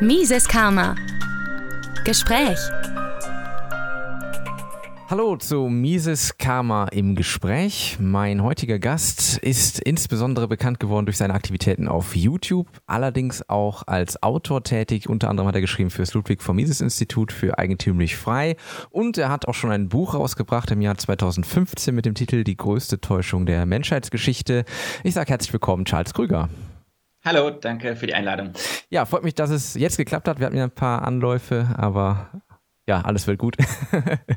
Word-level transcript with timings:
Mises 0.00 0.48
Karma. 0.48 0.96
Gespräch. 2.04 2.58
Hallo 5.08 5.36
zu 5.36 5.68
Mises 5.68 6.36
Karma 6.36 6.86
im 6.86 7.14
Gespräch. 7.14 7.98
Mein 8.00 8.42
heutiger 8.42 8.80
Gast 8.80 9.38
ist 9.38 9.78
insbesondere 9.78 10.48
bekannt 10.48 10.80
geworden 10.80 11.06
durch 11.06 11.16
seine 11.16 11.34
Aktivitäten 11.34 11.86
auf 11.86 12.16
YouTube, 12.16 12.66
allerdings 12.86 13.48
auch 13.48 13.86
als 13.86 14.20
Autor 14.20 14.64
tätig. 14.64 15.08
Unter 15.08 15.30
anderem 15.30 15.46
hat 15.46 15.54
er 15.54 15.60
geschrieben 15.60 15.90
für 15.90 16.02
das 16.02 16.12
Ludwig 16.12 16.42
von 16.42 16.56
Mises 16.56 16.80
Institut 16.80 17.30
für 17.30 17.56
Eigentümlich 17.56 18.16
Frei 18.16 18.56
und 18.90 19.16
er 19.16 19.30
hat 19.30 19.46
auch 19.46 19.54
schon 19.54 19.70
ein 19.70 19.88
Buch 19.88 20.14
rausgebracht 20.14 20.72
im 20.72 20.80
Jahr 20.80 20.98
2015 20.98 21.94
mit 21.94 22.04
dem 22.04 22.16
Titel 22.16 22.42
Die 22.42 22.56
größte 22.56 23.00
Täuschung 23.00 23.46
der 23.46 23.64
Menschheitsgeschichte. 23.64 24.64
Ich 25.04 25.14
sage 25.14 25.30
herzlich 25.30 25.52
willkommen, 25.52 25.84
Charles 25.84 26.12
Krüger. 26.14 26.48
Hallo, 27.26 27.48
danke 27.48 27.96
für 27.96 28.06
die 28.06 28.12
Einladung. 28.12 28.52
Ja, 28.90 29.06
freut 29.06 29.24
mich, 29.24 29.34
dass 29.34 29.48
es 29.48 29.72
jetzt 29.74 29.96
geklappt 29.96 30.28
hat. 30.28 30.40
Wir 30.40 30.46
hatten 30.46 30.58
ja 30.58 30.64
ein 30.64 30.70
paar 30.70 31.02
Anläufe, 31.06 31.74
aber 31.78 32.28
ja, 32.86 33.00
alles 33.00 33.26
wird 33.26 33.38
gut. 33.38 33.56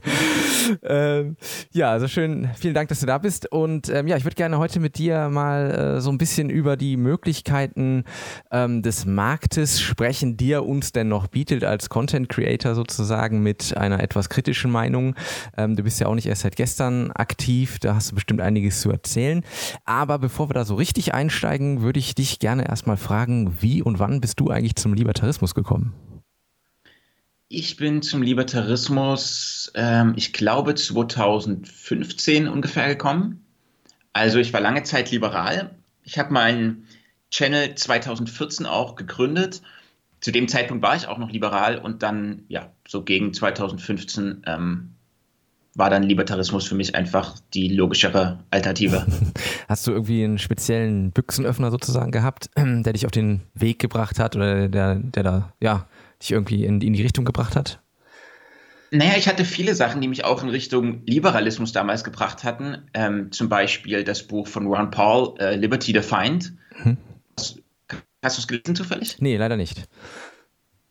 ähm, 0.83 1.35
ja, 1.73 1.91
also 1.91 2.07
schön, 2.07 2.49
vielen 2.55 2.73
Dank, 2.73 2.87
dass 2.87 3.01
du 3.01 3.05
da 3.05 3.17
bist. 3.17 3.51
Und 3.51 3.89
ähm, 3.89 4.07
ja, 4.07 4.15
ich 4.15 4.23
würde 4.23 4.35
gerne 4.35 4.57
heute 4.57 4.79
mit 4.79 4.97
dir 4.97 5.27
mal 5.27 5.97
äh, 5.97 6.01
so 6.01 6.09
ein 6.09 6.17
bisschen 6.17 6.49
über 6.49 6.77
die 6.77 6.95
Möglichkeiten 6.95 8.05
ähm, 8.49 8.81
des 8.83 9.05
Marktes 9.05 9.81
sprechen, 9.81 10.37
die 10.37 10.53
er 10.53 10.65
uns 10.65 10.93
denn 10.93 11.09
noch 11.09 11.27
bietet 11.27 11.65
als 11.65 11.89
Content 11.89 12.29
Creator 12.29 12.73
sozusagen 12.73 13.43
mit 13.43 13.75
einer 13.75 14.01
etwas 14.01 14.29
kritischen 14.29 14.71
Meinung. 14.71 15.15
Ähm, 15.57 15.75
du 15.75 15.83
bist 15.83 15.99
ja 15.99 16.07
auch 16.07 16.15
nicht 16.15 16.27
erst 16.27 16.43
seit 16.43 16.55
gestern 16.55 17.11
aktiv, 17.11 17.79
da 17.79 17.95
hast 17.95 18.11
du 18.11 18.15
bestimmt 18.15 18.39
einiges 18.39 18.79
zu 18.79 18.89
erzählen. 18.89 19.43
Aber 19.83 20.19
bevor 20.19 20.49
wir 20.49 20.53
da 20.53 20.63
so 20.63 20.75
richtig 20.75 21.13
einsteigen, 21.13 21.81
würde 21.81 21.99
ich 21.99 22.15
dich 22.15 22.39
gerne 22.39 22.69
erstmal 22.69 22.97
fragen, 22.97 23.57
wie 23.59 23.81
und 23.81 23.99
wann 23.99 24.21
bist 24.21 24.39
du 24.39 24.49
eigentlich 24.49 24.77
zum 24.77 24.93
Libertarismus 24.93 25.53
gekommen? 25.53 25.93
Ich 27.49 27.77
bin 27.77 28.01
zum 28.01 28.21
Libertarismus, 28.21 29.71
ähm, 29.73 30.13
ich 30.17 30.33
glaube, 30.33 30.75
2015 30.75 32.49
ungefähr 32.49 32.87
gekommen. 32.89 33.45
Also 34.11 34.39
ich 34.39 34.51
war 34.51 34.59
lange 34.59 34.83
Zeit 34.83 35.11
liberal. 35.11 35.75
Ich 36.03 36.19
habe 36.19 36.33
meinen 36.33 36.87
Channel 37.31 37.73
2014 37.75 38.65
auch 38.65 38.95
gegründet. 38.95 39.61
Zu 40.19 40.31
dem 40.31 40.49
Zeitpunkt 40.49 40.83
war 40.83 40.97
ich 40.97 41.07
auch 41.07 41.19
noch 41.19 41.31
liberal 41.31 41.77
und 41.77 42.03
dann, 42.03 42.43
ja, 42.49 42.71
so 42.85 43.03
gegen 43.03 43.33
2015 43.33 44.41
ähm, 44.45 44.95
war 45.73 45.89
dann 45.89 46.03
Libertarismus 46.03 46.67
für 46.67 46.75
mich 46.75 46.95
einfach 46.95 47.35
die 47.53 47.69
logischere 47.69 48.39
Alternative. 48.51 49.05
Hast 49.69 49.87
du 49.87 49.91
irgendwie 49.91 50.23
einen 50.23 50.39
speziellen 50.39 51.11
Büchsenöffner 51.11 51.71
sozusagen 51.71 52.11
gehabt, 52.11 52.49
der 52.57 52.91
dich 52.91 53.05
auf 53.05 53.11
den 53.11 53.43
Weg 53.53 53.79
gebracht 53.79 54.19
hat 54.19 54.35
oder 54.35 54.67
der, 54.67 54.95
der 54.95 55.23
da, 55.23 55.53
ja, 55.61 55.87
dich 56.21 56.31
irgendwie 56.31 56.65
in, 56.65 56.81
in 56.81 56.93
die 56.93 57.01
Richtung 57.01 57.25
gebracht 57.25 57.55
hat? 57.55 57.81
Naja, 58.91 59.17
ich 59.17 59.27
hatte 59.27 59.43
viele 59.43 59.75
Sachen, 59.75 59.99
die 59.99 60.07
mich 60.07 60.23
auch 60.23 60.43
in 60.43 60.49
Richtung 60.49 61.01
Liberalismus 61.05 61.73
damals 61.73 62.03
gebracht 62.03 62.43
hatten. 62.43 62.89
Ähm, 62.93 63.31
zum 63.31 63.49
Beispiel 63.49 64.03
das 64.03 64.23
Buch 64.23 64.47
von 64.47 64.67
Ron 64.67 64.91
Paul, 64.91 65.37
äh, 65.39 65.55
Liberty 65.55 65.91
Defined. 65.91 66.53
Mhm. 66.83 66.97
Hast, 67.37 67.61
hast 68.23 68.37
du 68.37 68.41
es 68.41 68.47
gelesen 68.47 68.75
zufällig? 68.75 69.17
Nee, 69.19 69.35
leider 69.35 69.57
nicht. 69.57 69.87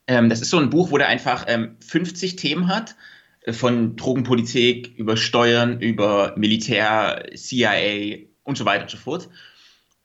Ähm, 0.06 0.28
das 0.28 0.42
ist 0.42 0.50
so 0.50 0.58
ein 0.58 0.70
Buch, 0.70 0.90
wo 0.90 0.98
der 0.98 1.08
einfach 1.08 1.46
ähm, 1.48 1.76
50 1.80 2.36
Themen 2.36 2.68
hat, 2.68 2.96
äh, 3.42 3.52
von 3.52 3.96
Drogenpolitik 3.96 4.94
über 4.96 5.16
Steuern, 5.16 5.80
über 5.80 6.34
Militär, 6.36 7.24
CIA 7.34 8.26
und 8.42 8.58
so 8.58 8.66
weiter 8.66 8.82
und 8.82 8.90
so 8.90 8.98
fort. 8.98 9.30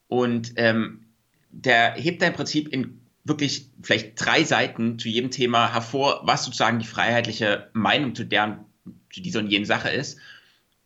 Und 0.08 0.53
ähm, 0.55 1.08
der 1.49 1.94
hebt 1.95 2.22
da 2.22 2.27
im 2.27 2.33
Prinzip 2.33 2.69
in 2.69 3.01
wirklich 3.23 3.69
vielleicht 3.81 4.14
drei 4.23 4.44
Seiten 4.44 4.97
zu 4.97 5.09
jedem 5.09 5.31
Thema 5.31 5.73
hervor, 5.73 6.22
was 6.23 6.45
sozusagen 6.45 6.80
die 6.80 6.88
freiheitliche 6.88 7.69
Meinung 7.73 8.16
zu 8.16 8.25
deren, 8.25 8.66
zu 9.11 9.22
dieser 9.22 9.39
und 9.39 9.47
jenen 9.47 9.66
Sache 9.66 9.89
ist. 9.89 10.20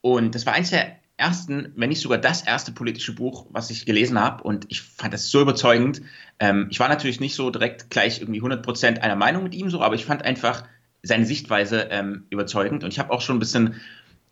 Und 0.02 0.36
das 0.36 0.46
war 0.46 0.54
eines 0.54 0.70
der 0.70 0.98
ersten, 1.18 1.72
wenn 1.76 1.90
nicht 1.90 2.02
sogar 2.02 2.18
das 2.18 2.42
erste 2.42 2.72
politische 2.72 3.14
Buch, 3.14 3.46
was 3.50 3.70
ich 3.70 3.86
gelesen 3.86 4.20
habe. 4.20 4.44
Und 4.44 4.66
ich 4.70 4.82
fand 4.82 5.14
das 5.14 5.30
so 5.30 5.42
überzeugend. 5.42 6.02
Ähm, 6.40 6.68
ich 6.70 6.80
war 6.80 6.90
natürlich 6.90 7.20
nicht 7.20 7.36
so 7.36 7.50
direkt 7.50 7.90
gleich 7.90 8.20
irgendwie 8.20 8.42
100% 8.42 9.00
einer 9.00 9.16
Meinung 9.16 9.44
mit 9.44 9.56
ihm 9.56 9.70
so, 9.70 9.82
aber 9.82 9.96
ich 9.96 10.06
fand 10.06 10.24
einfach 10.24 10.66
seine 11.04 11.26
Sichtweise 11.26 11.88
ähm, 11.92 12.26
überzeugend. 12.30 12.84
Und 12.84 12.92
ich 12.92 13.00
habe 13.00 13.12
auch 13.14 13.22
schon 13.22 13.38
ein 13.38 13.40
bisschen 13.40 13.76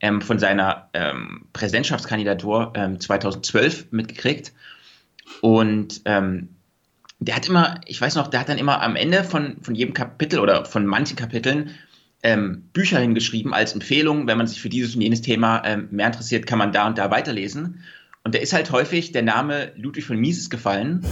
ähm, 0.01 0.21
von 0.21 0.39
seiner 0.39 0.89
ähm, 0.93 1.45
Präsidentschaftskandidatur 1.53 2.73
2012 2.99 3.81
ähm, 3.81 3.87
mitgekriegt. 3.91 4.51
Und 5.41 6.01
ähm, 6.05 6.49
der 7.25 7.35
hat 7.35 7.47
immer, 7.47 7.81
ich 7.85 7.99
weiß 7.99 8.15
noch, 8.15 8.27
der 8.27 8.39
hat 8.39 8.49
dann 8.49 8.57
immer 8.57 8.81
am 8.81 8.95
Ende 8.95 9.23
von, 9.23 9.57
von 9.61 9.75
jedem 9.75 9.93
Kapitel 9.93 10.39
oder 10.39 10.65
von 10.65 10.85
manchen 10.85 11.15
Kapiteln 11.15 11.71
ähm, 12.23 12.69
Bücher 12.73 12.99
hingeschrieben 12.99 13.53
als 13.53 13.73
Empfehlung. 13.73 14.27
Wenn 14.27 14.37
man 14.37 14.47
sich 14.47 14.61
für 14.61 14.69
dieses 14.69 14.95
und 14.95 15.01
jenes 15.01 15.21
Thema 15.21 15.61
ähm, 15.65 15.89
mehr 15.91 16.07
interessiert, 16.07 16.47
kann 16.47 16.57
man 16.57 16.71
da 16.71 16.87
und 16.87 16.97
da 16.97 17.11
weiterlesen. 17.11 17.83
Und 18.23 18.33
da 18.33 18.39
ist 18.39 18.53
halt 18.53 18.71
häufig 18.71 19.11
der 19.11 19.21
Name 19.21 19.73
Ludwig 19.75 20.05
von 20.05 20.17
Mises 20.17 20.49
gefallen 20.49 21.05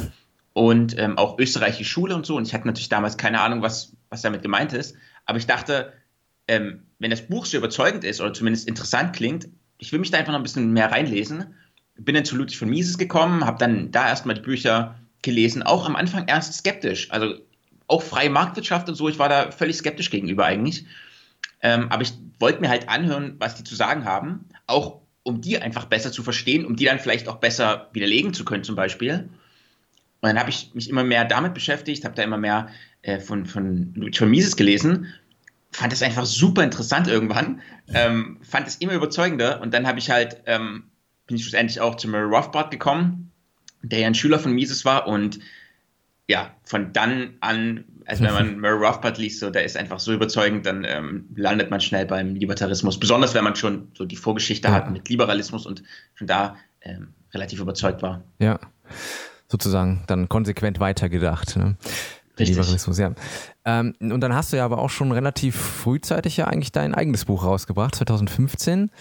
und 0.54 0.98
ähm, 0.98 1.18
auch 1.18 1.38
österreichische 1.38 1.86
Schule 1.90 2.16
und 2.16 2.26
so. 2.26 2.38
Und 2.38 2.48
ich 2.48 2.54
hatte 2.54 2.66
natürlich 2.66 2.90
damals 2.90 3.18
keine 3.18 3.42
Ahnung, 3.42 3.62
was, 3.62 3.94
was 4.10 4.22
damit 4.22 4.42
gemeint 4.42 4.74
ist. 4.74 4.96
Aber 5.26 5.38
ich 5.38 5.46
dachte, 5.46 5.94
ähm, 6.48 6.84
wenn 7.00 7.12
das 7.12 7.28
Buch 7.28 7.46
so 7.46 7.58
überzeugend 7.58 8.04
ist 8.06 8.22
oder 8.22 8.34
zumindest 8.34 8.68
interessant 8.68 9.14
klingt, 9.14 9.50
ich 9.78 9.92
will 9.92 10.00
mich 10.00 10.12
da 10.12 10.18
einfach 10.18 10.32
noch 10.32 10.40
ein 10.40 10.44
bisschen 10.44 10.72
mehr 10.72 10.92
reinlesen. 10.92 11.56
Bin 11.98 12.16
dann 12.16 12.26
zu 12.26 12.36
Ludwig 12.36 12.58
von 12.58 12.70
Mises 12.70 12.98
gekommen, 12.98 13.46
habe 13.46 13.58
dann 13.60 13.92
da 13.92 14.08
erstmal 14.08 14.36
die 14.36 14.42
Bücher 14.42 15.01
gelesen, 15.22 15.64
auch 15.64 15.86
am 15.86 15.96
Anfang 15.96 16.28
erst 16.28 16.54
skeptisch. 16.54 17.12
Also 17.12 17.36
auch 17.88 18.02
freie 18.02 18.30
Marktwirtschaft 18.30 18.88
und 18.90 18.96
so, 18.96 19.10
ich 19.10 19.20
war 19.20 19.30
da 19.30 19.52
völlig 19.52 19.78
skeptisch 19.78 20.10
gegenüber 20.10 20.46
eigentlich. 20.46 20.86
Ähm, 21.62 21.92
aber 21.92 22.02
ich 22.02 22.14
wollte 22.40 22.62
mir 22.62 22.70
halt 22.70 22.90
anhören, 22.90 23.36
was 23.40 23.56
die 23.56 23.64
zu 23.64 23.76
sagen 23.76 24.06
haben, 24.06 24.46
auch 24.68 25.02
um 25.24 25.42
die 25.42 25.60
einfach 25.60 25.86
besser 25.86 26.12
zu 26.12 26.24
verstehen, 26.24 26.66
um 26.66 26.76
die 26.76 26.86
dann 26.86 27.00
vielleicht 27.00 27.28
auch 27.28 27.36
besser 27.38 27.90
widerlegen 27.94 28.34
zu 28.34 28.46
können 28.46 28.64
zum 28.64 28.76
Beispiel. 28.76 29.30
Und 30.22 30.30
dann 30.30 30.40
habe 30.40 30.50
ich 30.50 30.74
mich 30.74 30.90
immer 30.90 31.04
mehr 31.04 31.26
damit 31.26 31.54
beschäftigt, 31.54 32.06
habe 32.06 32.16
da 32.16 32.24
immer 32.24 32.38
mehr 32.38 32.70
äh, 33.02 33.20
von, 33.20 33.46
von 33.46 33.94
Ludwig 33.96 34.22
Mises 34.22 34.56
gelesen, 34.56 35.08
fand 35.72 35.92
das 35.94 36.02
einfach 36.02 36.26
super 36.26 36.64
interessant 36.64 37.08
irgendwann, 37.08 37.62
ähm, 37.94 38.40
fand 38.42 38.68
es 38.68 38.76
immer 38.76 38.94
überzeugender 38.94 39.62
und 39.62 39.74
dann 39.74 39.88
habe 39.88 40.00
ich 40.00 40.10
halt, 40.10 40.42
ähm, 40.46 40.84
bin 41.28 41.38
ich 41.38 41.44
schlussendlich 41.44 41.80
auch 41.80 41.96
zu 41.96 42.08
Murray 42.08 42.26
Rothbard 42.26 42.72
gekommen, 42.72 43.31
der 43.84 44.00
ja 44.00 44.08
ein 44.08 44.16
Schüler 44.16 44.40
von 44.40 44.54
Mises 44.54 44.86
war 44.86 45.08
und 45.08 45.40
ja, 46.28 46.56
von 46.64 46.94
dann 46.94 47.34
an, 47.42 47.84
also 48.06 48.24
wenn 48.24 48.34
man 48.34 48.60
Murray 48.62 48.86
Rothbard 48.86 49.18
liest, 49.18 49.40
so, 49.40 49.50
der 49.50 49.66
ist 49.66 49.76
einfach 49.76 50.00
so 50.00 50.14
überzeugend, 50.14 50.66
dann 50.66 50.86
ähm, 50.88 51.28
landet 51.36 51.70
man 51.72 51.82
schnell 51.82 52.06
beim 52.06 52.36
Libertarismus, 52.36 53.00
besonders 53.00 53.34
wenn 53.34 53.44
man 53.44 53.56
schon 53.56 53.92
so 53.98 54.06
die 54.06 54.16
Vorgeschichte 54.16 54.70
ja. 54.70 54.74
hat 54.74 54.92
mit 54.92 55.10
Liberalismus 55.10 55.66
und 55.66 55.84
schon 56.16 56.28
da 56.28 56.56
ähm, 56.82 57.10
relativ 57.34 57.60
überzeugt 57.60 58.02
war. 58.02 58.24
Ja, 58.40 58.60
sozusagen 59.50 60.04
dann 60.08 60.30
konsequent 60.30 60.80
weitergedacht. 60.80 61.58
Ne? 61.58 61.76
Richtig. 62.42 62.58
Liberalismus, 62.58 62.98
ja. 62.98 63.14
Ähm, 63.66 63.94
und 64.00 64.22
dann 64.22 64.34
hast 64.34 64.52
du 64.52 64.58
ja 64.58 64.66
aber 64.66 64.80
auch 64.80 64.90
schon 64.90 65.12
relativ 65.12 65.56
frühzeitig 65.56 66.38
ja 66.38 66.48
eigentlich 66.48 66.72
dein 66.72 66.94
eigenes 66.94 67.26
Buch 67.26 67.44
rausgebracht, 67.44 67.96
2015. 67.96 68.92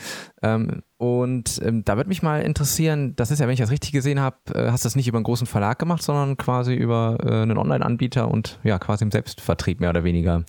Ähm, 0.43 0.83
und 0.99 1.61
ähm, 1.65 1.85
da 1.85 1.97
würde 1.97 2.09
mich 2.09 2.23
mal 2.23 2.43
interessieren, 2.43 3.17
das 3.17 3.31
ist 3.31 3.39
ja, 3.39 3.47
wenn 3.47 3.55
ich 3.55 3.61
das 3.61 3.71
richtig 3.71 3.93
gesehen 3.93 4.21
habe, 4.21 4.37
äh, 4.55 4.71
hast 4.71 4.85
du 4.85 4.87
das 4.87 4.97
nicht 4.97 5.09
über 5.09 5.19
einen 5.19 5.25
großen 5.25 5.47
Verlag 5.47 5.79
gemacht, 5.79 6.03
sondern 6.03 6.37
quasi 6.37 6.75
über 6.75 7.19
äh, 7.23 7.43
einen 7.43 7.59
Online-Anbieter 7.59 8.31
und 8.31 8.59
ja, 8.63 8.79
quasi 8.79 9.05
im 9.05 9.11
Selbstvertrieb 9.11 9.81
mehr 9.81 9.91
oder 9.91 10.05
weniger. 10.05 10.45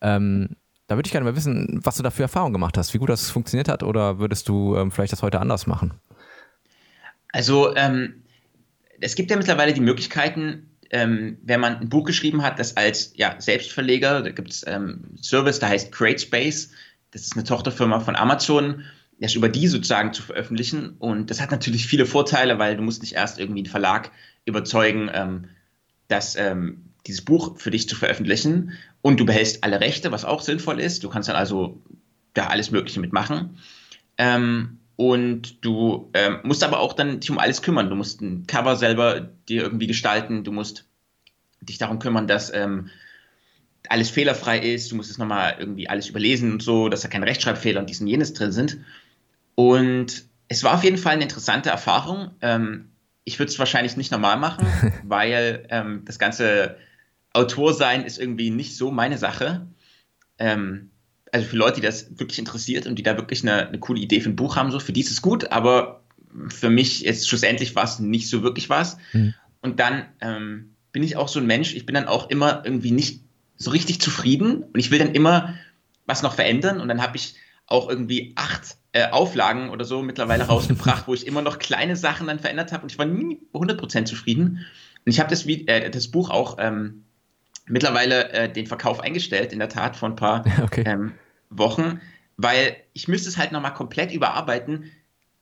Ähm, 0.00 0.56
da 0.86 0.96
würde 0.96 1.06
ich 1.06 1.12
gerne 1.12 1.24
mal 1.24 1.36
wissen, 1.36 1.80
was 1.82 1.96
du 1.96 2.02
da 2.02 2.10
für 2.10 2.22
Erfahrungen 2.22 2.52
gemacht 2.52 2.78
hast, 2.78 2.94
wie 2.94 2.98
gut 2.98 3.08
das 3.08 3.30
funktioniert 3.30 3.68
hat 3.68 3.82
oder 3.82 4.18
würdest 4.18 4.48
du 4.48 4.76
ähm, 4.76 4.92
vielleicht 4.92 5.12
das 5.12 5.22
heute 5.22 5.40
anders 5.40 5.66
machen? 5.66 5.94
Also, 7.32 7.74
ähm, 7.74 8.22
es 9.00 9.14
gibt 9.14 9.30
ja 9.30 9.36
mittlerweile 9.36 9.74
die 9.74 9.80
Möglichkeiten, 9.80 10.75
ähm, 10.90 11.38
wenn 11.42 11.60
man 11.60 11.78
ein 11.78 11.88
Buch 11.88 12.04
geschrieben 12.04 12.42
hat, 12.42 12.58
das 12.58 12.76
als 12.76 13.12
ja, 13.16 13.36
Selbstverleger, 13.38 14.22
da 14.22 14.30
gibt 14.30 14.50
es 14.50 14.64
ähm, 14.66 15.02
Service, 15.20 15.58
der 15.58 15.70
heißt 15.70 15.92
CreateSpace, 15.92 16.70
das 17.10 17.22
ist 17.22 17.34
eine 17.34 17.44
Tochterfirma 17.44 18.00
von 18.00 18.16
Amazon, 18.16 18.84
das 19.18 19.34
über 19.34 19.48
die 19.48 19.68
sozusagen 19.68 20.12
zu 20.12 20.22
veröffentlichen. 20.22 20.96
Und 20.98 21.30
das 21.30 21.40
hat 21.40 21.50
natürlich 21.50 21.86
viele 21.86 22.06
Vorteile, 22.06 22.58
weil 22.58 22.76
du 22.76 22.82
musst 22.82 23.02
nicht 23.02 23.14
erst 23.14 23.38
irgendwie 23.38 23.60
einen 23.60 23.70
Verlag 23.70 24.10
überzeugen, 24.44 25.10
ähm, 25.12 25.46
dass 26.08 26.36
ähm, 26.36 26.84
dieses 27.06 27.24
Buch 27.24 27.58
für 27.58 27.70
dich 27.70 27.88
zu 27.88 27.96
veröffentlichen 27.96 28.72
und 29.00 29.18
du 29.20 29.24
behältst 29.24 29.64
alle 29.64 29.80
Rechte, 29.80 30.12
was 30.12 30.24
auch 30.24 30.42
sinnvoll 30.42 30.80
ist. 30.80 31.04
Du 31.04 31.08
kannst 31.08 31.28
dann 31.28 31.36
also 31.36 31.80
da 32.34 32.48
alles 32.48 32.70
Mögliche 32.70 33.00
mitmachen. 33.00 33.58
Ähm, 34.18 34.78
und 34.96 35.64
du 35.64 36.10
ähm, 36.14 36.38
musst 36.42 36.64
aber 36.64 36.80
auch 36.80 36.94
dann 36.94 37.20
dich 37.20 37.30
um 37.30 37.38
alles 37.38 37.60
kümmern. 37.62 37.90
Du 37.90 37.96
musst 37.96 38.22
ein 38.22 38.46
Cover 38.46 38.76
selber 38.76 39.20
dir 39.20 39.62
irgendwie 39.62 39.86
gestalten. 39.86 40.42
Du 40.42 40.52
musst 40.52 40.86
dich 41.60 41.78
darum 41.78 41.98
kümmern, 41.98 42.26
dass 42.26 42.52
ähm, 42.52 42.88
alles 43.88 44.08
fehlerfrei 44.08 44.58
ist. 44.58 44.90
Du 44.90 44.96
musst 44.96 45.10
es 45.10 45.18
nochmal 45.18 45.56
irgendwie 45.58 45.88
alles 45.88 46.08
überlesen 46.08 46.52
und 46.52 46.62
so, 46.62 46.88
dass 46.88 47.02
da 47.02 47.08
keine 47.08 47.26
Rechtschreibfehler 47.26 47.80
und 47.80 47.90
dies 47.90 48.00
und 48.00 48.06
jenes 48.06 48.32
drin 48.32 48.52
sind. 48.52 48.78
Und 49.54 50.24
es 50.48 50.64
war 50.64 50.74
auf 50.74 50.84
jeden 50.84 50.98
Fall 50.98 51.14
eine 51.14 51.24
interessante 51.24 51.68
Erfahrung. 51.68 52.30
Ähm, 52.40 52.90
ich 53.24 53.38
würde 53.38 53.50
es 53.50 53.58
wahrscheinlich 53.58 53.98
nicht 53.98 54.12
normal 54.12 54.38
machen, 54.38 54.66
weil 55.04 55.66
ähm, 55.68 56.02
das 56.06 56.18
Ganze 56.18 56.76
Autor 57.34 57.74
sein 57.74 58.04
ist 58.04 58.18
irgendwie 58.18 58.48
nicht 58.48 58.76
so 58.76 58.90
meine 58.90 59.18
Sache. 59.18 59.66
Ähm, 60.38 60.90
also 61.36 61.48
für 61.48 61.56
Leute, 61.56 61.80
die 61.80 61.86
das 61.86 62.18
wirklich 62.18 62.38
interessiert 62.38 62.86
und 62.86 62.96
die 62.96 63.02
da 63.02 63.16
wirklich 63.16 63.42
eine, 63.42 63.68
eine 63.68 63.78
coole 63.78 64.00
Idee 64.00 64.20
für 64.20 64.30
ein 64.30 64.36
Buch 64.36 64.56
haben, 64.56 64.70
so 64.70 64.80
für 64.80 64.92
die 64.92 65.00
ist 65.00 65.10
es 65.10 65.22
gut, 65.22 65.52
aber 65.52 66.02
für 66.48 66.70
mich 66.70 67.04
ist 67.04 67.28
schlussendlich 67.28 67.76
was 67.76 68.00
nicht 68.00 68.28
so 68.28 68.42
wirklich 68.42 68.68
was. 68.68 68.96
Mhm. 69.12 69.34
Und 69.60 69.80
dann 69.80 70.06
ähm, 70.20 70.70
bin 70.92 71.02
ich 71.02 71.16
auch 71.16 71.28
so 71.28 71.40
ein 71.40 71.46
Mensch, 71.46 71.74
ich 71.74 71.86
bin 71.86 71.94
dann 71.94 72.08
auch 72.08 72.30
immer 72.30 72.62
irgendwie 72.64 72.90
nicht 72.90 73.20
so 73.56 73.70
richtig 73.70 74.00
zufrieden 74.00 74.62
und 74.62 74.78
ich 74.78 74.90
will 74.90 74.98
dann 74.98 75.14
immer 75.14 75.54
was 76.06 76.22
noch 76.22 76.34
verändern 76.34 76.80
und 76.80 76.88
dann 76.88 77.02
habe 77.02 77.16
ich 77.16 77.34
auch 77.66 77.88
irgendwie 77.88 78.32
acht 78.36 78.76
äh, 78.92 79.10
Auflagen 79.10 79.70
oder 79.70 79.84
so 79.84 80.02
mittlerweile 80.02 80.44
rausgebracht, 80.48 81.06
wo 81.06 81.14
ich 81.14 81.26
immer 81.26 81.42
noch 81.42 81.58
kleine 81.58 81.96
Sachen 81.96 82.26
dann 82.26 82.38
verändert 82.38 82.72
habe 82.72 82.84
und 82.84 82.92
ich 82.92 82.98
war 82.98 83.06
nie 83.06 83.40
100% 83.52 84.04
zufrieden. 84.04 84.64
Und 85.04 85.12
ich 85.12 85.20
habe 85.20 85.30
das, 85.30 85.46
äh, 85.46 85.90
das 85.90 86.08
Buch 86.08 86.30
auch 86.30 86.56
ähm, 86.58 87.04
mittlerweile 87.66 88.30
äh, 88.30 88.52
den 88.52 88.66
Verkauf 88.66 89.00
eingestellt, 89.00 89.52
in 89.52 89.58
der 89.58 89.68
Tat, 89.68 89.96
vor 89.96 90.08
ein 90.08 90.16
paar 90.16 90.44
okay. 90.62 90.84
ähm, 90.86 91.12
Wochen, 91.50 92.00
weil 92.36 92.76
ich 92.92 93.08
müsste 93.08 93.28
es 93.28 93.36
halt 93.36 93.52
nochmal 93.52 93.74
komplett 93.74 94.12
überarbeiten, 94.12 94.90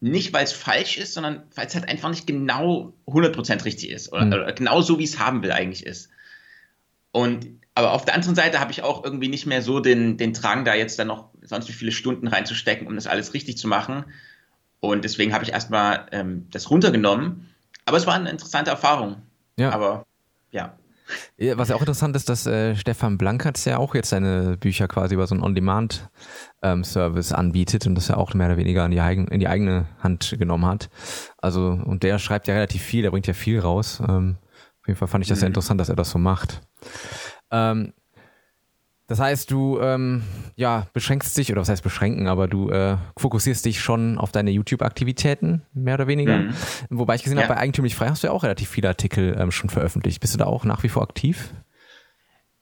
nicht 0.01 0.33
weil 0.33 0.45
es 0.45 0.53
falsch 0.53 0.99
ist, 0.99 1.15
sondern 1.15 1.45
weil 1.55 1.67
es 1.67 1.75
halt 1.75 1.89
einfach 1.89 2.11
nicht 2.11 2.27
genau 2.27 2.93
100% 3.07 3.65
richtig 3.65 3.91
ist 3.91 4.13
oder, 4.13 4.25
mhm. 4.27 4.33
oder 4.33 4.53
genau 4.53 4.81
so, 4.83 4.99
wie 4.99 5.05
es 5.05 5.19
haben 5.19 5.43
will 5.43 5.53
eigentlich 5.53 5.87
ist. 5.87 6.11
Und 7.11 7.47
aber 7.75 7.93
auf 7.93 8.05
der 8.05 8.15
anderen 8.15 8.37
Seite 8.37 8.61
habe 8.61 8.71
ich 8.71 8.83
auch 8.83 9.03
irgendwie 9.03 9.29
nicht 9.29 9.47
mehr 9.47 9.61
so 9.61 9.81
den, 9.81 10.17
den 10.17 10.33
Drang, 10.33 10.65
da 10.65 10.75
jetzt 10.75 10.99
dann 10.99 11.09
noch 11.09 11.31
sonst 11.43 11.69
wie 11.69 11.73
viele 11.73 11.91
Stunden 11.91 12.29
reinzustecken, 12.29 12.87
um 12.87 12.95
das 12.95 13.09
alles 13.09 13.35
richtig 13.35 13.59
zu 13.59 13.67
machen. 13.67 14.05
Und 14.79 15.03
deswegen 15.03 15.33
habe 15.33 15.43
ich 15.43 15.53
erstmal 15.53 16.07
ähm, 16.13 16.47
das 16.51 16.71
runtergenommen. 16.71 17.49
Aber 17.85 17.97
es 17.97 18.07
war 18.07 18.15
eine 18.15 18.31
interessante 18.31 18.71
Erfahrung. 18.71 19.23
Ja. 19.59 19.71
Aber 19.71 20.07
ja. 20.53 20.77
Was 21.57 21.69
ja 21.69 21.77
auch 21.77 21.81
interessant 21.81 22.17
ist, 22.17 22.29
dass 22.29 22.47
äh, 22.47 22.77
Stefan 22.77 23.19
Blankertz 23.19 23.65
ja 23.65 23.79
auch 23.79 23.95
jetzt 23.95 24.11
seine 24.11 24.57
Bücher 24.57 24.89
quasi 24.89 25.15
über 25.15 25.27
so 25.27 25.35
einen 25.35 25.45
On-Demand-Service 25.45 27.31
ähm, 27.31 27.37
anbietet 27.37 27.87
und 27.87 27.95
das 27.95 28.09
ja 28.09 28.17
auch 28.17 28.33
mehr 28.35 28.47
oder 28.47 28.57
weniger 28.57 28.85
in 28.85 28.91
die, 28.91 29.01
eigen, 29.01 29.29
in 29.29 29.41
die 29.41 29.49
eigene 29.49 29.87
Hand 29.99 30.37
genommen 30.39 30.67
hat. 30.67 30.89
Also, 31.39 31.69
und 31.69 32.03
der 32.03 32.19
schreibt 32.19 32.49
ja 32.49 32.55
relativ 32.55 32.83
viel, 32.83 33.03
der 33.03 33.11
bringt 33.11 33.27
ja 33.27 33.35
viel 33.35 33.61
raus. 33.61 34.01
Ähm, 34.07 34.39
auf 34.81 34.89
jeden 34.89 34.99
Fall 34.99 35.09
fand 35.09 35.25
ich 35.25 35.29
das 35.29 35.39
mhm. 35.39 35.41
sehr 35.41 35.49
interessant, 35.49 35.81
dass 35.81 35.89
er 35.89 35.97
das 35.97 36.11
so 36.11 36.19
macht. 36.19 36.61
Ähm, 37.51 37.93
das 39.07 39.21
heißt, 39.21 39.51
du 39.51 39.79
ähm, 39.81 40.23
ja, 40.57 40.87
beschränkst 40.95 41.37
dich, 41.37 41.53
oder 41.53 41.61
was 41.61 41.69
heißt 41.69 41.83
beschränken, 41.83 42.27
aber 42.27 42.49
du 42.49 42.71
äh, 42.71 42.97
fokussierst 43.19 43.65
dich 43.65 43.81
schon 43.81 44.17
auf 44.17 44.33
deine 44.33 44.51
YouTube-Aktivitäten, 44.51 45.63
mehr 45.75 45.95
oder 45.95 46.07
weniger. 46.07 46.39
Mhm. 46.39 46.55
Wobei 46.89 47.17
ich 47.17 47.23
gesehen 47.23 47.37
ja. 47.37 47.45
habe, 47.45 47.55
bei 47.55 47.61
Eigentümlich 47.61 47.95
Frei 47.95 48.09
hast 48.09 48.23
du 48.23 48.29
ja 48.29 48.33
auch 48.33 48.45
relativ 48.45 48.71
viele 48.71 48.89
Artikel 48.89 49.37
ähm, 49.39 49.51
schon 49.51 49.69
veröffentlicht. 49.69 50.21
Bist 50.21 50.33
du 50.33 50.39
da 50.39 50.47
auch 50.47 50.65
nach 50.65 50.83
wie 50.83 50.89
vor 50.89 51.03
aktiv? 51.03 51.51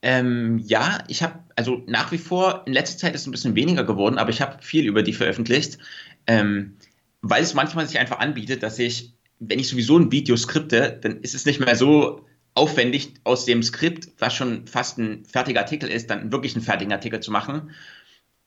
Ähm, 0.02 0.58
ja, 0.58 1.04
ich 1.06 1.22
habe, 1.22 1.38
also 1.54 1.82
nach 1.86 2.10
wie 2.10 2.18
vor, 2.18 2.64
in 2.66 2.72
letzter 2.72 2.98
Zeit 2.98 3.14
ist 3.14 3.20
es 3.20 3.26
ein 3.28 3.30
bisschen 3.30 3.54
weniger 3.54 3.84
geworden, 3.84 4.18
aber 4.18 4.30
ich 4.30 4.40
habe 4.40 4.60
viel 4.60 4.84
über 4.84 5.04
die 5.04 5.12
veröffentlicht, 5.12 5.78
ähm, 6.26 6.76
weil 7.20 7.44
es 7.44 7.54
manchmal 7.54 7.86
sich 7.86 8.00
einfach 8.00 8.18
anbietet, 8.18 8.64
dass 8.64 8.80
ich, 8.80 9.14
wenn 9.38 9.60
ich 9.60 9.68
sowieso 9.68 9.96
ein 9.96 10.10
Video 10.10 10.36
skripte, 10.36 10.98
dann 11.00 11.20
ist 11.20 11.36
es 11.36 11.46
nicht 11.46 11.60
mehr 11.60 11.76
so 11.76 12.26
aufwendig 12.54 13.14
aus 13.25 13.44
dem 13.44 13.62
Skript, 13.62 14.08
was 14.19 14.34
schon 14.34 14.66
fast 14.66 14.99
ein 14.99 15.25
fertiger 15.25 15.60
Artikel 15.60 15.90
ist, 15.90 16.10
dann 16.10 16.32
wirklich 16.32 16.54
einen 16.54 16.64
fertigen 16.64 16.93
Artikel 16.93 17.20
zu 17.20 17.31
machen. 17.31 17.70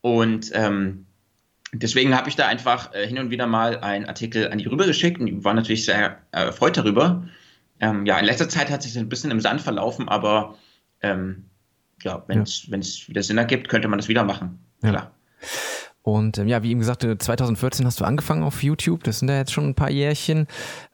Und 0.01 0.51
ähm, 0.53 1.07
deswegen 1.73 2.15
habe 2.15 2.29
ich 2.29 2.35
da 2.35 2.47
einfach 2.47 2.93
äh, 2.93 3.07
hin 3.07 3.17
und 3.17 3.31
wieder 3.31 3.47
mal 3.47 3.79
einen 3.79 4.05
Artikel 4.05 4.51
an 4.51 4.59
die 4.59 4.67
rübergeschickt 4.67 5.19
und 5.19 5.25
die 5.25 5.43
war 5.43 5.53
natürlich 5.53 5.85
sehr 5.85 6.21
äh, 6.31 6.45
erfreut 6.45 6.77
darüber. 6.77 7.27
Ähm, 7.79 8.05
ja, 8.05 8.19
in 8.19 8.25
letzter 8.25 8.47
Zeit 8.47 8.69
hat 8.69 8.83
sich 8.83 8.97
ein 8.97 9.09
bisschen 9.09 9.31
im 9.31 9.41
Sand 9.41 9.61
verlaufen, 9.61 10.07
aber 10.07 10.57
ähm, 11.01 11.45
ja, 12.03 12.23
wenn 12.27 12.41
es 12.41 12.67
ja. 12.67 13.07
wieder 13.07 13.23
Sinn 13.23 13.37
ergibt, 13.37 13.69
könnte 13.69 13.87
man 13.87 13.99
das 13.99 14.07
wieder 14.07 14.23
machen. 14.23 14.59
Ja. 14.83 14.89
Klar. 14.89 15.11
Und 16.05 16.37
ähm, 16.37 16.47
ja, 16.47 16.61
wie 16.61 16.69
eben 16.69 16.79
gesagt, 16.79 17.01
2014 17.01 17.83
hast 17.83 17.99
du 17.99 18.05
angefangen 18.05 18.43
auf 18.43 18.61
YouTube. 18.61 19.03
Das 19.03 19.17
sind 19.17 19.27
ja 19.27 19.37
jetzt 19.37 19.51
schon 19.51 19.65
ein 19.65 19.73
paar 19.73 19.89
Jährchen. 19.89 20.45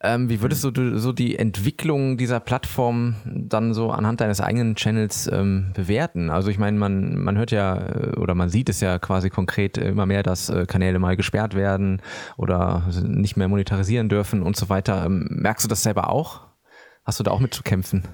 Ähm, 0.02 0.30
wie 0.30 0.42
würdest 0.42 0.64
du 0.64 0.98
so 0.98 1.12
die 1.12 1.38
Entwicklung 1.38 2.16
dieser 2.16 2.40
Plattform 2.40 3.18
dann 3.26 3.74
so 3.74 3.92
anhand 3.92 4.22
deines 4.22 4.40
eigenen 4.40 4.76
Channels 4.76 5.28
ähm, 5.28 5.72
bewerten? 5.74 6.30
Also 6.30 6.50
ich 6.50 6.58
meine, 6.58 6.80
man, 6.80 7.18
man 7.18 7.38
hört 7.38 7.52
ja 7.52 7.76
äh, 7.76 8.16
oder 8.16 8.36
man 8.36 8.48
sieht 8.48 8.70
es 8.70 8.80
ja 8.80 9.00
quasi 9.00 9.30
konkret 9.30 9.78
immer 9.78 10.06
mehr, 10.06 10.24
dass 10.24 10.48
äh, 10.48 10.66
Kanäle 10.66 10.98
mal 10.98 11.18
gesperrt 11.18 11.56
werden 11.56 12.02
oder 12.38 12.88
nicht 13.04 13.36
mehr 13.36 13.50
monetarisieren 13.50 14.08
dürfen 14.08 14.42
und 14.42 14.56
so 14.56 14.70
weiter. 14.70 15.06
Ähm, 15.06 15.28
merkst 15.30 15.66
du 15.66 15.68
das 15.68 15.84
selber 15.84 16.10
auch? 16.10 16.48
Hast 17.04 17.20
du 17.20 17.26
da 17.26 17.32
auch 17.32 17.42
mit 17.42 17.54
zu 17.54 17.64
kämpfen? 17.64 18.08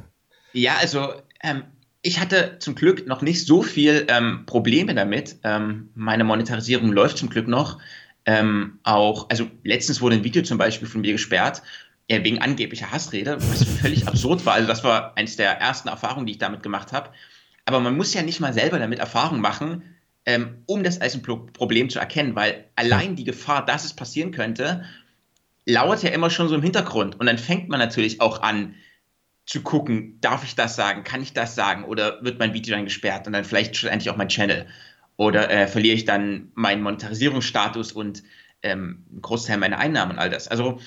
Ja, 0.52 0.78
also 0.82 1.14
ähm, 1.44 1.62
ich 2.02 2.20
hatte 2.20 2.58
zum 2.60 2.76
Glück 2.76 3.08
noch 3.08 3.22
nicht 3.22 3.46
so 3.46 3.62
viel 3.62 4.06
ähm, 4.10 4.46
Probleme 4.46 4.94
damit. 4.94 5.38
Ähm, 5.44 5.90
meine 5.96 6.24
Monetarisierung 6.24 6.92
läuft 6.92 7.18
zum 7.18 7.30
Glück 7.30 7.48
noch. 7.48 7.80
Ähm, 8.26 8.80
auch, 8.84 9.30
also 9.30 9.50
letztens 9.64 10.02
wurde 10.02 10.16
ein 10.16 10.24
Video 10.24 10.44
zum 10.44 10.58
Beispiel 10.58 10.88
von 10.88 11.02
mir 11.02 11.14
gesperrt, 11.14 11.62
äh, 12.08 12.24
wegen 12.24 12.42
angeblicher 12.42 12.92
Hassrede, 12.92 13.38
was 13.40 13.64
völlig 13.82 14.08
absurd 14.08 14.46
war. 14.46 14.54
Also 14.54 14.68
das 14.68 14.84
war 14.84 15.18
eines 15.18 15.38
der 15.38 15.52
ersten 15.60 15.88
Erfahrungen, 15.88 16.26
die 16.26 16.34
ich 16.34 16.38
damit 16.38 16.64
gemacht 16.64 16.92
habe. 16.92 17.12
Aber 17.66 17.80
man 17.80 17.98
muss 17.98 18.14
ja 18.14 18.22
nicht 18.22 18.40
mal 18.40 18.54
selber 18.54 18.80
damit 18.80 19.00
Erfahrung 19.00 19.42
machen, 19.42 19.84
ähm, 20.26 20.64
um 20.66 20.84
das 20.84 21.02
als 21.02 21.16
ein 21.16 21.22
Problem 21.22 21.90
zu 21.90 22.00
erkennen, 22.00 22.36
weil 22.36 22.66
allein 22.76 23.16
die 23.16 23.24
Gefahr, 23.24 23.66
dass 23.66 23.86
es 23.86 23.94
passieren 23.94 24.32
könnte, 24.32 24.84
lauert 25.66 26.04
ja 26.04 26.10
immer 26.10 26.30
schon 26.30 26.48
so 26.48 26.56
im 26.56 26.64
Hintergrund. 26.64 27.20
Und 27.20 27.26
dann 27.26 27.38
fängt 27.38 27.70
man 27.70 27.80
natürlich 27.80 28.22
auch 28.22 28.42
an, 28.42 28.76
zu 29.48 29.62
gucken, 29.62 30.20
darf 30.22 30.44
ich 30.44 30.56
das 30.56 30.76
sagen, 30.76 31.04
kann 31.04 31.22
ich 31.22 31.34
das 31.34 31.56
sagen 31.56 31.86
oder 31.86 32.24
wird 32.24 32.38
mein 32.38 32.54
Video 32.54 32.76
dann 32.76 32.86
gesperrt 32.86 33.26
und 33.26 33.34
dann 33.34 33.46
vielleicht 33.46 33.76
schlussendlich 33.76 34.12
auch 34.12 34.18
mein 34.18 34.28
Channel 34.28 34.68
oder 35.16 35.50
äh, 35.50 35.68
verliere 35.68 35.96
ich 35.96 36.06
dann 36.06 36.52
meinen 36.54 36.84
Monetarisierungsstatus 36.84 37.94
und 37.94 38.24
ähm, 38.62 39.06
einen 39.10 39.22
Großteil 39.22 39.58
meiner 39.58 39.80
Einnahmen 39.80 40.12
und 40.12 40.20
all 40.20 40.30
das. 40.30 40.50
Also 40.50 40.80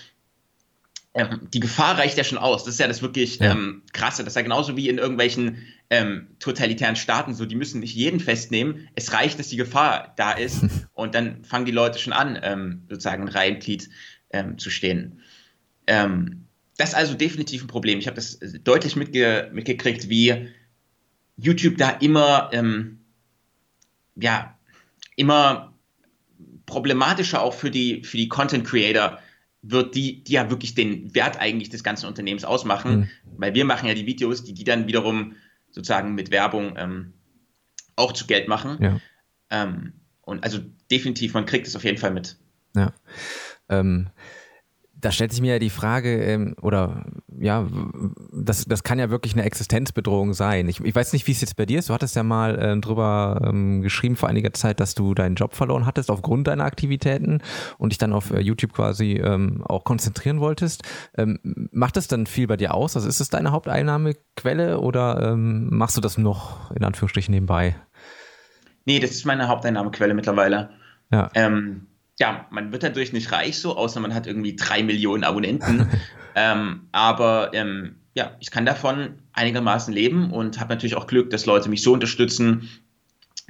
ähm, 1.14 1.48
die 1.52 1.60
Gefahr 1.60 1.98
reicht 1.98 2.18
ja 2.18 2.24
schon 2.24 2.38
aus. 2.38 2.64
Das 2.64 2.74
ist 2.74 2.80
ja 2.80 2.86
das 2.86 3.02
wirklich 3.02 3.38
ja. 3.38 3.50
Ähm, 3.50 3.82
krasse. 3.92 4.22
Das 4.22 4.32
ist 4.32 4.36
ja 4.36 4.42
genauso 4.42 4.76
wie 4.76 4.88
in 4.88 4.98
irgendwelchen 4.98 5.66
ähm, 5.88 6.28
totalitären 6.38 6.96
Staaten 6.96 7.34
so. 7.34 7.46
Die 7.46 7.56
müssen 7.56 7.80
nicht 7.80 7.94
jeden 7.94 8.20
festnehmen. 8.20 8.88
Es 8.94 9.12
reicht, 9.12 9.38
dass 9.38 9.48
die 9.48 9.56
Gefahr 9.56 10.12
da 10.16 10.32
ist 10.32 10.64
und 10.92 11.14
dann 11.14 11.44
fangen 11.44 11.64
die 11.64 11.72
Leute 11.72 11.98
schon 11.98 12.12
an, 12.12 12.38
ähm, 12.42 12.84
sozusagen 12.88 13.24
ein 13.24 13.28
Reihenglied 13.28 13.88
ähm, 14.30 14.58
zu 14.58 14.70
stehen. 14.70 15.20
Ähm, 15.86 16.46
das 16.80 16.90
ist 16.90 16.94
also 16.94 17.14
definitiv 17.14 17.62
ein 17.62 17.68
Problem. 17.68 17.98
Ich 17.98 18.06
habe 18.06 18.16
das 18.16 18.38
deutlich 18.64 18.96
mitge 18.96 19.50
mitgekriegt, 19.52 20.08
wie 20.08 20.48
YouTube 21.36 21.76
da 21.76 21.90
immer, 21.90 22.48
ähm, 22.54 23.00
ja, 24.16 24.58
immer 25.14 25.74
problematischer 26.64 27.42
auch 27.42 27.52
für 27.52 27.70
die, 27.70 28.02
für 28.04 28.16
die 28.16 28.28
Content 28.28 28.66
Creator 28.66 29.18
wird, 29.60 29.94
die, 29.94 30.24
die 30.24 30.32
ja 30.32 30.48
wirklich 30.48 30.74
den 30.74 31.14
Wert 31.14 31.38
eigentlich 31.38 31.68
des 31.68 31.84
ganzen 31.84 32.06
Unternehmens 32.06 32.46
ausmachen, 32.46 33.00
mhm. 33.00 33.08
weil 33.36 33.54
wir 33.54 33.66
machen 33.66 33.86
ja 33.86 33.94
die 33.94 34.06
Videos, 34.06 34.42
die 34.42 34.54
die 34.54 34.64
dann 34.64 34.86
wiederum 34.86 35.34
sozusagen 35.72 36.14
mit 36.14 36.30
Werbung 36.30 36.76
ähm, 36.78 37.12
auch 37.94 38.12
zu 38.12 38.26
Geld 38.26 38.48
machen. 38.48 38.78
Ja. 38.80 39.00
Ähm, 39.50 39.92
und 40.22 40.44
also 40.44 40.60
definitiv, 40.90 41.34
man 41.34 41.44
kriegt 41.44 41.66
es 41.66 41.76
auf 41.76 41.84
jeden 41.84 41.98
Fall 41.98 42.12
mit. 42.12 42.38
Ja. 42.74 42.94
Ähm, 43.68 44.08
da 45.00 45.10
stellt 45.12 45.32
sich 45.32 45.40
mir 45.40 45.54
ja 45.54 45.58
die 45.58 45.70
Frage, 45.70 46.22
ähm, 46.22 46.54
oder 46.60 47.04
ja, 47.38 47.66
das, 48.32 48.64
das 48.64 48.82
kann 48.82 48.98
ja 48.98 49.10
wirklich 49.10 49.32
eine 49.32 49.44
Existenzbedrohung 49.44 50.34
sein. 50.34 50.68
Ich, 50.68 50.80
ich 50.80 50.94
weiß 50.94 51.12
nicht, 51.12 51.26
wie 51.26 51.32
es 51.32 51.40
jetzt 51.40 51.56
bei 51.56 51.66
dir 51.66 51.78
ist. 51.78 51.88
Du 51.88 51.94
hattest 51.94 52.16
ja 52.16 52.22
mal 52.22 52.58
äh, 52.58 52.76
drüber 52.78 53.40
ähm, 53.44 53.82
geschrieben 53.82 54.16
vor 54.16 54.28
einiger 54.28 54.52
Zeit, 54.52 54.80
dass 54.80 54.94
du 54.94 55.14
deinen 55.14 55.36
Job 55.36 55.54
verloren 55.54 55.86
hattest 55.86 56.10
aufgrund 56.10 56.46
deiner 56.46 56.64
Aktivitäten 56.64 57.42
und 57.78 57.92
dich 57.92 57.98
dann 57.98 58.12
auf 58.12 58.30
äh, 58.30 58.40
YouTube 58.40 58.72
quasi 58.72 59.12
ähm, 59.12 59.62
auch 59.66 59.84
konzentrieren 59.84 60.40
wolltest. 60.40 60.82
Ähm, 61.16 61.38
macht 61.72 61.96
das 61.96 62.08
dann 62.08 62.26
viel 62.26 62.46
bei 62.46 62.56
dir 62.56 62.74
aus? 62.74 62.96
Also 62.96 63.08
ist 63.08 63.20
es 63.20 63.30
deine 63.30 63.52
Haupteinnahmequelle 63.52 64.80
oder 64.80 65.32
ähm, 65.32 65.68
machst 65.70 65.96
du 65.96 66.00
das 66.00 66.18
noch 66.18 66.70
in 66.72 66.84
Anführungsstrichen 66.84 67.32
nebenbei? 67.32 67.76
Nee, 68.84 68.98
das 68.98 69.12
ist 69.12 69.26
meine 69.26 69.48
Haupteinnahmequelle 69.48 70.14
mittlerweile. 70.14 70.70
Ja. 71.12 71.30
Ähm, 71.34 71.86
ja, 72.20 72.46
man 72.50 72.70
wird 72.70 72.82
dadurch 72.82 73.12
nicht 73.12 73.32
reich 73.32 73.58
so, 73.58 73.76
außer 73.76 73.98
man 73.98 74.14
hat 74.14 74.26
irgendwie 74.26 74.54
drei 74.54 74.82
Millionen 74.82 75.24
Abonnenten. 75.24 75.88
ähm, 76.34 76.88
aber 76.92 77.50
ähm, 77.54 77.96
ja, 78.14 78.36
ich 78.40 78.50
kann 78.50 78.66
davon 78.66 79.18
einigermaßen 79.32 79.92
leben 79.92 80.30
und 80.30 80.60
habe 80.60 80.74
natürlich 80.74 80.96
auch 80.96 81.06
Glück, 81.06 81.30
dass 81.30 81.46
Leute 81.46 81.70
mich 81.70 81.82
so 81.82 81.94
unterstützen, 81.94 82.68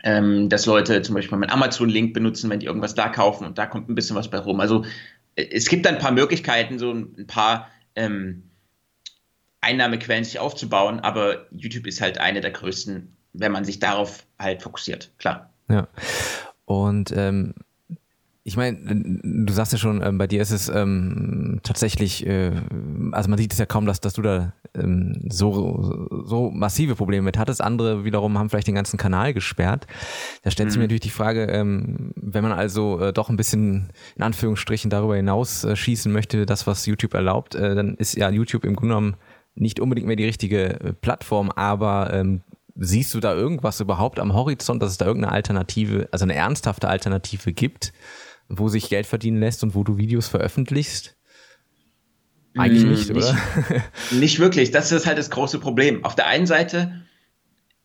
ähm, 0.04 0.48
dass 0.48 0.66
Leute 0.66 1.02
zum 1.02 1.16
Beispiel 1.16 1.36
meinen 1.36 1.50
Amazon-Link 1.50 2.14
benutzen, 2.14 2.48
wenn 2.48 2.60
die 2.60 2.66
irgendwas 2.66 2.94
da 2.94 3.08
kaufen 3.08 3.44
und 3.44 3.58
da 3.58 3.66
kommt 3.66 3.88
ein 3.88 3.96
bisschen 3.96 4.16
was 4.16 4.30
bei 4.30 4.38
rum. 4.38 4.60
Also 4.60 4.84
äh, 5.34 5.48
es 5.50 5.68
gibt 5.68 5.86
ein 5.88 5.98
paar 5.98 6.12
Möglichkeiten, 6.12 6.78
so 6.78 6.92
ein 6.92 7.26
paar 7.26 7.68
ähm, 7.96 8.44
Einnahmequellen 9.60 10.24
sich 10.24 10.38
aufzubauen, 10.38 11.00
aber 11.00 11.46
YouTube 11.50 11.88
ist 11.88 12.00
halt 12.00 12.18
eine 12.18 12.40
der 12.40 12.52
größten, 12.52 13.16
wenn 13.32 13.52
man 13.52 13.64
sich 13.64 13.80
darauf 13.80 14.24
halt 14.38 14.62
fokussiert, 14.62 15.10
klar. 15.18 15.52
Ja. 15.68 15.88
Und 16.66 17.12
ähm, 17.16 17.54
Ich 18.42 18.56
meine, 18.56 18.78
du 19.23 19.52
sagst 19.52 19.73
ja 19.73 19.78
schon, 19.78 20.02
ähm, 20.02 20.16
bei 20.16 20.26
dir 20.26 20.40
ist 20.40 20.50
es 20.50 20.70
ähm, 20.70 21.61
tatsächlich, 21.62 22.26
äh, 22.26 22.52
also 23.12 23.28
man 23.28 23.38
sieht 23.38 23.52
es 23.52 23.59
ja 23.59 23.66
kaum, 23.66 23.85
dass, 23.85 24.00
dass 24.00 24.14
du 24.14 24.23
da 24.23 24.54
ähm, 24.75 25.26
so, 25.28 26.09
so 26.25 26.50
massive 26.50 26.94
Probleme 26.94 27.23
mit 27.23 27.37
hattest. 27.37 27.61
Andere 27.61 28.04
wiederum 28.04 28.38
haben 28.38 28.49
vielleicht 28.49 28.66
den 28.66 28.75
ganzen 28.75 28.97
Kanal 28.97 29.35
gesperrt. 29.35 29.87
Da 30.42 30.50
stellt 30.50 30.70
sich 30.70 30.78
mir 30.78 30.85
mhm. 30.85 30.87
natürlich 30.87 31.00
die 31.02 31.11
Frage, 31.11 31.44
ähm, 31.44 32.12
wenn 32.16 32.42
man 32.42 32.52
also 32.52 32.99
äh, 33.00 33.12
doch 33.12 33.28
ein 33.28 33.37
bisschen 33.37 33.90
in 34.16 34.23
Anführungsstrichen 34.23 34.90
darüber 34.90 35.16
hinaus 35.16 35.64
äh, 35.64 35.76
schießen 35.76 36.11
möchte, 36.11 36.47
das, 36.47 36.66
was 36.66 36.87
YouTube 36.87 37.12
erlaubt, 37.12 37.54
äh, 37.54 37.75
dann 37.75 37.94
ist 37.97 38.16
ja 38.16 38.30
YouTube 38.30 38.64
im 38.64 38.75
Grunde 38.75 38.94
genommen 38.94 39.16
nicht 39.54 39.80
unbedingt 39.80 40.06
mehr 40.06 40.16
die 40.16 40.25
richtige 40.25 40.80
äh, 40.80 40.92
Plattform, 40.94 41.50
aber 41.50 42.12
ähm, 42.14 42.40
siehst 42.76 43.12
du 43.12 43.20
da 43.20 43.35
irgendwas 43.35 43.80
überhaupt 43.80 44.18
am 44.18 44.32
Horizont, 44.32 44.82
dass 44.82 44.92
es 44.92 44.99
da 44.99 45.04
irgendeine 45.04 45.35
Alternative, 45.35 46.09
also 46.12 46.25
eine 46.25 46.35
ernsthafte 46.35 46.88
Alternative 46.88 47.52
gibt? 47.52 47.92
Wo 48.50 48.69
sich 48.69 48.88
Geld 48.88 49.07
verdienen 49.07 49.40
lässt 49.40 49.62
und 49.62 49.75
wo 49.75 49.85
du 49.85 49.97
Videos 49.97 50.28
veröffentlichst? 50.28 51.16
Eigentlich 52.57 52.85
mm, 52.85 52.90
nicht, 52.90 53.11
oder? 53.11 53.33
Nicht, 53.33 53.85
nicht 54.12 54.38
wirklich. 54.40 54.73
Das 54.73 54.90
ist 54.90 55.07
halt 55.07 55.19
das 55.19 55.30
große 55.30 55.61
Problem. 55.61 56.04
Auf 56.04 56.16
der 56.16 56.26
einen 56.26 56.47
Seite 56.47 57.02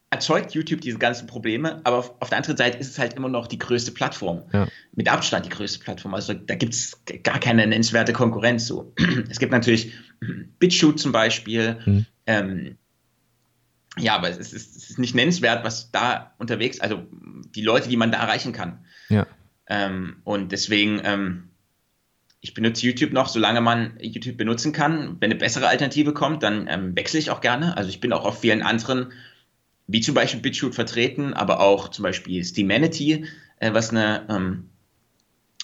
erzeugt 0.10 0.54
YouTube 0.54 0.82
diese 0.82 0.98
ganzen 0.98 1.28
Probleme, 1.28 1.82
aber 1.84 1.98
auf, 1.98 2.14
auf, 2.20 2.30
der 2.30 2.38
anderen 2.38 2.58
Seite 2.58 2.78
ist 2.78 2.90
es 2.90 3.00
halt 3.00 3.14
immer 3.14 3.30
noch 3.30 3.48
die 3.48 3.60
größte 3.60 3.92
Plattform. 3.92 4.44
Ja. 4.54 4.68
Mit 4.94 5.08
Abstand 5.08 5.46
die 5.46 5.50
größte 5.50 5.80
Plattform. 5.80 6.14
Also 6.14 6.34
da 6.34 6.56
gibt 6.56 6.74
es 6.74 7.00
gar 7.24 7.40
keine 7.40 7.68
nennenswerte 7.68 8.14
Konkurrenz. 8.14 8.66
So. 8.66 8.94
Es 9.30 9.40
gibt 9.40 9.52
natürlich 9.52 9.94
BitChute 10.60 10.96
zum 10.96 11.12
Beispiel. 11.12 11.78
Hm. 11.84 12.06
Ähm, 12.26 12.78
ja, 13.98 14.16
aber 14.16 14.30
es 14.30 14.38
ist, 14.38 14.54
es 14.54 14.90
ist, 14.90 15.00
nicht 15.00 15.16
nennenswert, 15.16 15.64
was 15.64 15.92
da 15.92 16.34
unterwegs, 16.38 16.82
also 16.82 17.04
die 17.56 17.62
Leute, 17.62 17.88
die 17.88 17.98
man 17.98 18.12
da 18.12 18.20
erreichen 18.20 18.52
kann. 18.52 18.86
Ja. 19.10 19.26
Ähm, 19.68 20.18
und 20.24 20.52
deswegen, 20.52 21.02
ähm, 21.04 21.50
ich 22.42 22.54
benutze 22.54 22.86
YouTube 22.86 23.12
noch, 23.12 23.28
solange 23.28 23.62
man 23.62 23.98
YouTube 24.00 24.38
benutzen 24.38 24.72
kann. 24.72 25.18
Wenn 25.20 25.32
eine 25.32 25.40
bessere 25.40 25.68
Alternative 25.68 26.14
kommt, 26.14 26.44
dann 26.44 26.68
ähm, 26.70 26.96
wechsle 26.96 27.20
ich 27.20 27.32
auch 27.32 27.42
gerne. 27.42 27.76
Also 27.76 27.90
ich 27.90 28.00
bin 28.00 28.14
auch 28.14 28.26
auf 28.26 28.40
vielen 28.40 28.62
anderen, 28.62 29.12
wie 29.88 30.02
zum 30.02 30.14
Beispiel 30.16 30.42
BitChute 30.42 30.74
vertreten, 30.74 31.34
aber 31.34 31.60
auch 31.60 31.90
zum 31.90 32.04
Beispiel 32.04 32.44
Steamanity, 32.44 33.26
äh, 33.60 33.74
was 33.74 33.90
eine 33.90 34.26
ähm, 34.30 34.70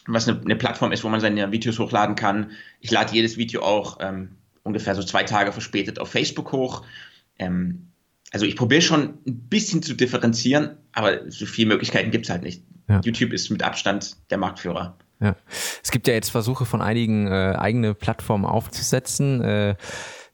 was 0.08 0.28
eine, 0.28 0.42
eine, 0.42 0.56
Plattform 0.56 0.92
ist, 0.92 1.04
wo 1.04 1.10
man 1.10 1.20
seine 1.20 1.52
Videos 1.52 1.78
hochladen 1.78 2.16
kann. 2.16 2.52
Ich 2.80 2.92
lade 2.92 3.14
jedes 3.14 3.38
Video 3.38 3.62
auch 3.62 3.98
ähm, 4.02 4.38
ungefähr 4.64 4.96
so 4.96 5.04
zwei 5.04 5.24
Tage 5.24 5.52
verspätet 5.52 6.00
auf 6.00 6.10
Facebook 6.10 6.52
hoch. 6.52 6.86
Ähm, 7.38 7.92
also 8.32 8.46
ich 8.46 8.56
probiere 8.56 8.82
schon 8.82 9.20
ein 9.28 9.48
bisschen 9.50 9.84
zu 9.84 9.94
differenzieren, 9.94 10.78
aber 10.94 11.30
so 11.30 11.46
viele 11.46 11.68
Möglichkeiten 11.68 12.12
gibt 12.12 12.26
es 12.26 12.32
halt 12.32 12.44
nicht. 12.44 12.64
Ja. 12.88 13.02
YouTube 13.04 13.34
ist 13.34 13.50
mit 13.50 13.64
Abstand 13.64 14.18
der 14.30 14.38
Marktführer. 14.38 14.98
Ja. 15.20 15.36
Es 15.84 15.92
gibt 15.92 16.08
ja 16.08 16.14
jetzt 16.14 16.30
Versuche 16.30 16.66
von 16.66 16.82
einigen 16.82 17.28
äh, 17.28 17.56
eigene 17.58 17.94
Plattformen 17.94 18.46
aufzusetzen. 18.46 19.42
Äh, 19.42 19.76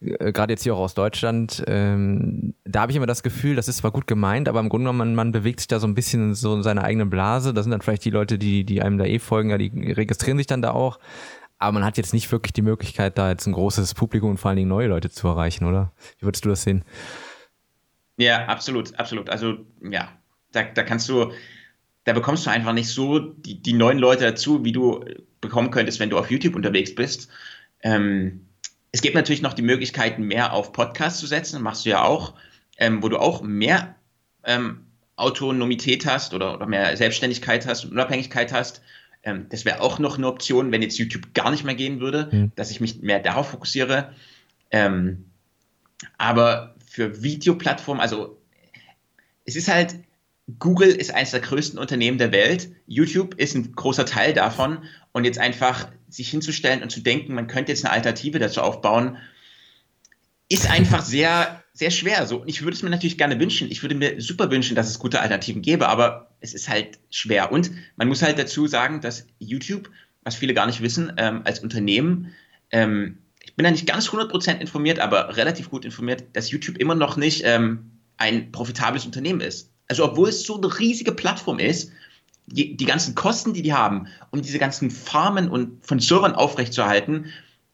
äh, 0.00 0.32
gerade 0.32 0.52
jetzt 0.52 0.62
hier 0.62 0.74
auch 0.74 0.80
aus 0.80 0.94
Deutschland, 0.94 1.62
ähm, 1.66 2.54
da 2.64 2.82
habe 2.82 2.92
ich 2.92 2.96
immer 2.96 3.06
das 3.06 3.22
Gefühl, 3.22 3.56
das 3.56 3.68
ist 3.68 3.78
zwar 3.78 3.90
gut 3.90 4.06
gemeint, 4.06 4.48
aber 4.48 4.60
im 4.60 4.68
Grunde 4.68 4.84
genommen, 4.84 4.98
man, 4.98 5.14
man 5.14 5.32
bewegt 5.32 5.60
sich 5.60 5.68
da 5.68 5.80
so 5.80 5.86
ein 5.86 5.94
bisschen 5.94 6.34
so 6.34 6.54
in 6.54 6.62
seiner 6.62 6.84
eigenen 6.84 7.10
Blase. 7.10 7.52
Da 7.52 7.62
sind 7.62 7.72
dann 7.72 7.82
vielleicht 7.82 8.04
die 8.04 8.10
Leute, 8.10 8.38
die, 8.38 8.64
die 8.64 8.82
einem 8.82 8.98
da 8.98 9.04
eh 9.04 9.18
folgen, 9.18 9.50
ja, 9.50 9.58
die 9.58 9.92
registrieren 9.92 10.38
sich 10.38 10.46
dann 10.46 10.62
da 10.62 10.70
auch. 10.70 10.98
Aber 11.58 11.72
man 11.72 11.84
hat 11.84 11.96
jetzt 11.96 12.14
nicht 12.14 12.30
wirklich 12.30 12.52
die 12.52 12.62
Möglichkeit, 12.62 13.18
da 13.18 13.30
jetzt 13.30 13.46
ein 13.46 13.52
großes 13.52 13.94
Publikum 13.94 14.30
und 14.30 14.38
vor 14.38 14.50
allen 14.50 14.56
Dingen 14.56 14.68
neue 14.68 14.86
Leute 14.86 15.10
zu 15.10 15.26
erreichen, 15.26 15.64
oder? 15.66 15.92
Wie 16.18 16.26
würdest 16.26 16.44
du 16.44 16.48
das 16.48 16.62
sehen? 16.62 16.84
Ja, 18.16 18.46
absolut, 18.46 18.96
absolut. 18.98 19.28
Also 19.28 19.58
ja, 19.82 20.08
da, 20.52 20.62
da 20.62 20.82
kannst 20.84 21.08
du, 21.08 21.32
da 22.08 22.14
bekommst 22.14 22.46
du 22.46 22.50
einfach 22.50 22.72
nicht 22.72 22.88
so 22.88 23.18
die, 23.18 23.60
die 23.60 23.74
neuen 23.74 23.98
Leute 23.98 24.24
dazu, 24.24 24.64
wie 24.64 24.72
du 24.72 25.04
bekommen 25.42 25.70
könntest, 25.70 26.00
wenn 26.00 26.08
du 26.08 26.18
auf 26.18 26.30
YouTube 26.30 26.56
unterwegs 26.56 26.94
bist. 26.94 27.28
Ähm, 27.82 28.46
es 28.92 29.02
gibt 29.02 29.14
natürlich 29.14 29.42
noch 29.42 29.52
die 29.52 29.60
Möglichkeit, 29.60 30.18
mehr 30.18 30.54
auf 30.54 30.72
Podcasts 30.72 31.20
zu 31.20 31.26
setzen, 31.26 31.60
machst 31.60 31.84
du 31.84 31.90
ja 31.90 32.02
auch, 32.02 32.32
ähm, 32.78 33.02
wo 33.02 33.10
du 33.10 33.18
auch 33.18 33.42
mehr 33.42 33.94
ähm, 34.44 34.86
Autonomität 35.16 36.06
hast 36.06 36.32
oder, 36.32 36.54
oder, 36.54 36.66
mehr 36.66 36.96
Selbstständigkeit 36.96 37.66
hast 37.66 37.84
und 37.84 37.92
Unabhängigkeit 37.92 38.54
hast. 38.54 38.80
Ähm, 39.22 39.44
das 39.50 39.66
wäre 39.66 39.82
auch 39.82 39.98
noch 39.98 40.16
eine 40.16 40.28
Option, 40.28 40.72
wenn 40.72 40.80
jetzt 40.80 40.96
YouTube 40.96 41.34
gar 41.34 41.50
nicht 41.50 41.64
mehr 41.64 41.74
gehen 41.74 42.00
würde, 42.00 42.30
mhm. 42.32 42.52
dass 42.56 42.70
ich 42.70 42.80
mich 42.80 43.02
mehr 43.02 43.20
darauf 43.20 43.50
fokussiere. 43.50 44.14
Ähm, 44.70 45.26
aber 46.16 46.74
für 46.86 47.22
Videoplattformen, 47.22 48.00
also 48.00 48.40
es 49.44 49.56
ist 49.56 49.68
halt, 49.68 49.96
Google 50.58 50.88
ist 50.88 51.14
eines 51.14 51.32
der 51.32 51.40
größten 51.40 51.78
Unternehmen 51.78 52.18
der 52.18 52.32
Welt. 52.32 52.70
YouTube 52.86 53.34
ist 53.34 53.54
ein 53.54 53.72
großer 53.72 54.06
Teil 54.06 54.32
davon. 54.32 54.78
Und 55.12 55.24
jetzt 55.24 55.38
einfach 55.38 55.88
sich 56.08 56.30
hinzustellen 56.30 56.82
und 56.82 56.90
zu 56.90 57.00
denken, 57.00 57.34
man 57.34 57.48
könnte 57.48 57.72
jetzt 57.72 57.84
eine 57.84 57.92
Alternative 57.92 58.38
dazu 58.38 58.62
aufbauen, 58.62 59.18
ist 60.48 60.70
einfach 60.70 61.04
sehr, 61.04 61.62
sehr 61.74 61.90
schwer. 61.90 62.26
So, 62.26 62.42
ich 62.46 62.62
würde 62.62 62.74
es 62.74 62.82
mir 62.82 62.88
natürlich 62.88 63.18
gerne 63.18 63.38
wünschen. 63.38 63.70
Ich 63.70 63.82
würde 63.82 63.94
mir 63.94 64.20
super 64.20 64.50
wünschen, 64.50 64.74
dass 64.74 64.88
es 64.88 64.98
gute 64.98 65.20
Alternativen 65.20 65.60
gäbe, 65.60 65.88
aber 65.88 66.30
es 66.40 66.54
ist 66.54 66.68
halt 66.68 66.98
schwer. 67.10 67.52
Und 67.52 67.70
man 67.96 68.08
muss 68.08 68.22
halt 68.22 68.38
dazu 68.38 68.66
sagen, 68.66 69.02
dass 69.02 69.26
YouTube, 69.38 69.90
was 70.22 70.36
viele 70.36 70.54
gar 70.54 70.66
nicht 70.66 70.80
wissen, 70.80 71.12
ähm, 71.18 71.42
als 71.44 71.60
Unternehmen, 71.60 72.32
ähm, 72.70 73.18
ich 73.42 73.54
bin 73.56 73.64
da 73.64 73.70
nicht 73.70 73.86
ganz 73.86 74.08
100% 74.08 74.60
informiert, 74.60 74.98
aber 75.00 75.36
relativ 75.36 75.70
gut 75.70 75.84
informiert, 75.84 76.24
dass 76.34 76.50
YouTube 76.50 76.78
immer 76.78 76.94
noch 76.94 77.16
nicht 77.16 77.42
ähm, 77.44 77.90
ein 78.16 78.52
profitables 78.52 79.04
Unternehmen 79.04 79.40
ist. 79.40 79.72
Also 79.88 80.04
obwohl 80.04 80.28
es 80.28 80.44
so 80.44 80.56
eine 80.56 80.78
riesige 80.78 81.12
Plattform 81.12 81.58
ist, 81.58 81.90
die, 82.46 82.76
die 82.76 82.84
ganzen 82.84 83.14
Kosten, 83.14 83.52
die 83.52 83.62
die 83.62 83.72
haben, 83.72 84.06
um 84.30 84.40
diese 84.42 84.58
ganzen 84.58 84.90
Farmen 84.90 85.48
und 85.48 85.84
von 85.84 86.00
Servern 86.00 86.34
aufrechtzuerhalten, 86.34 87.26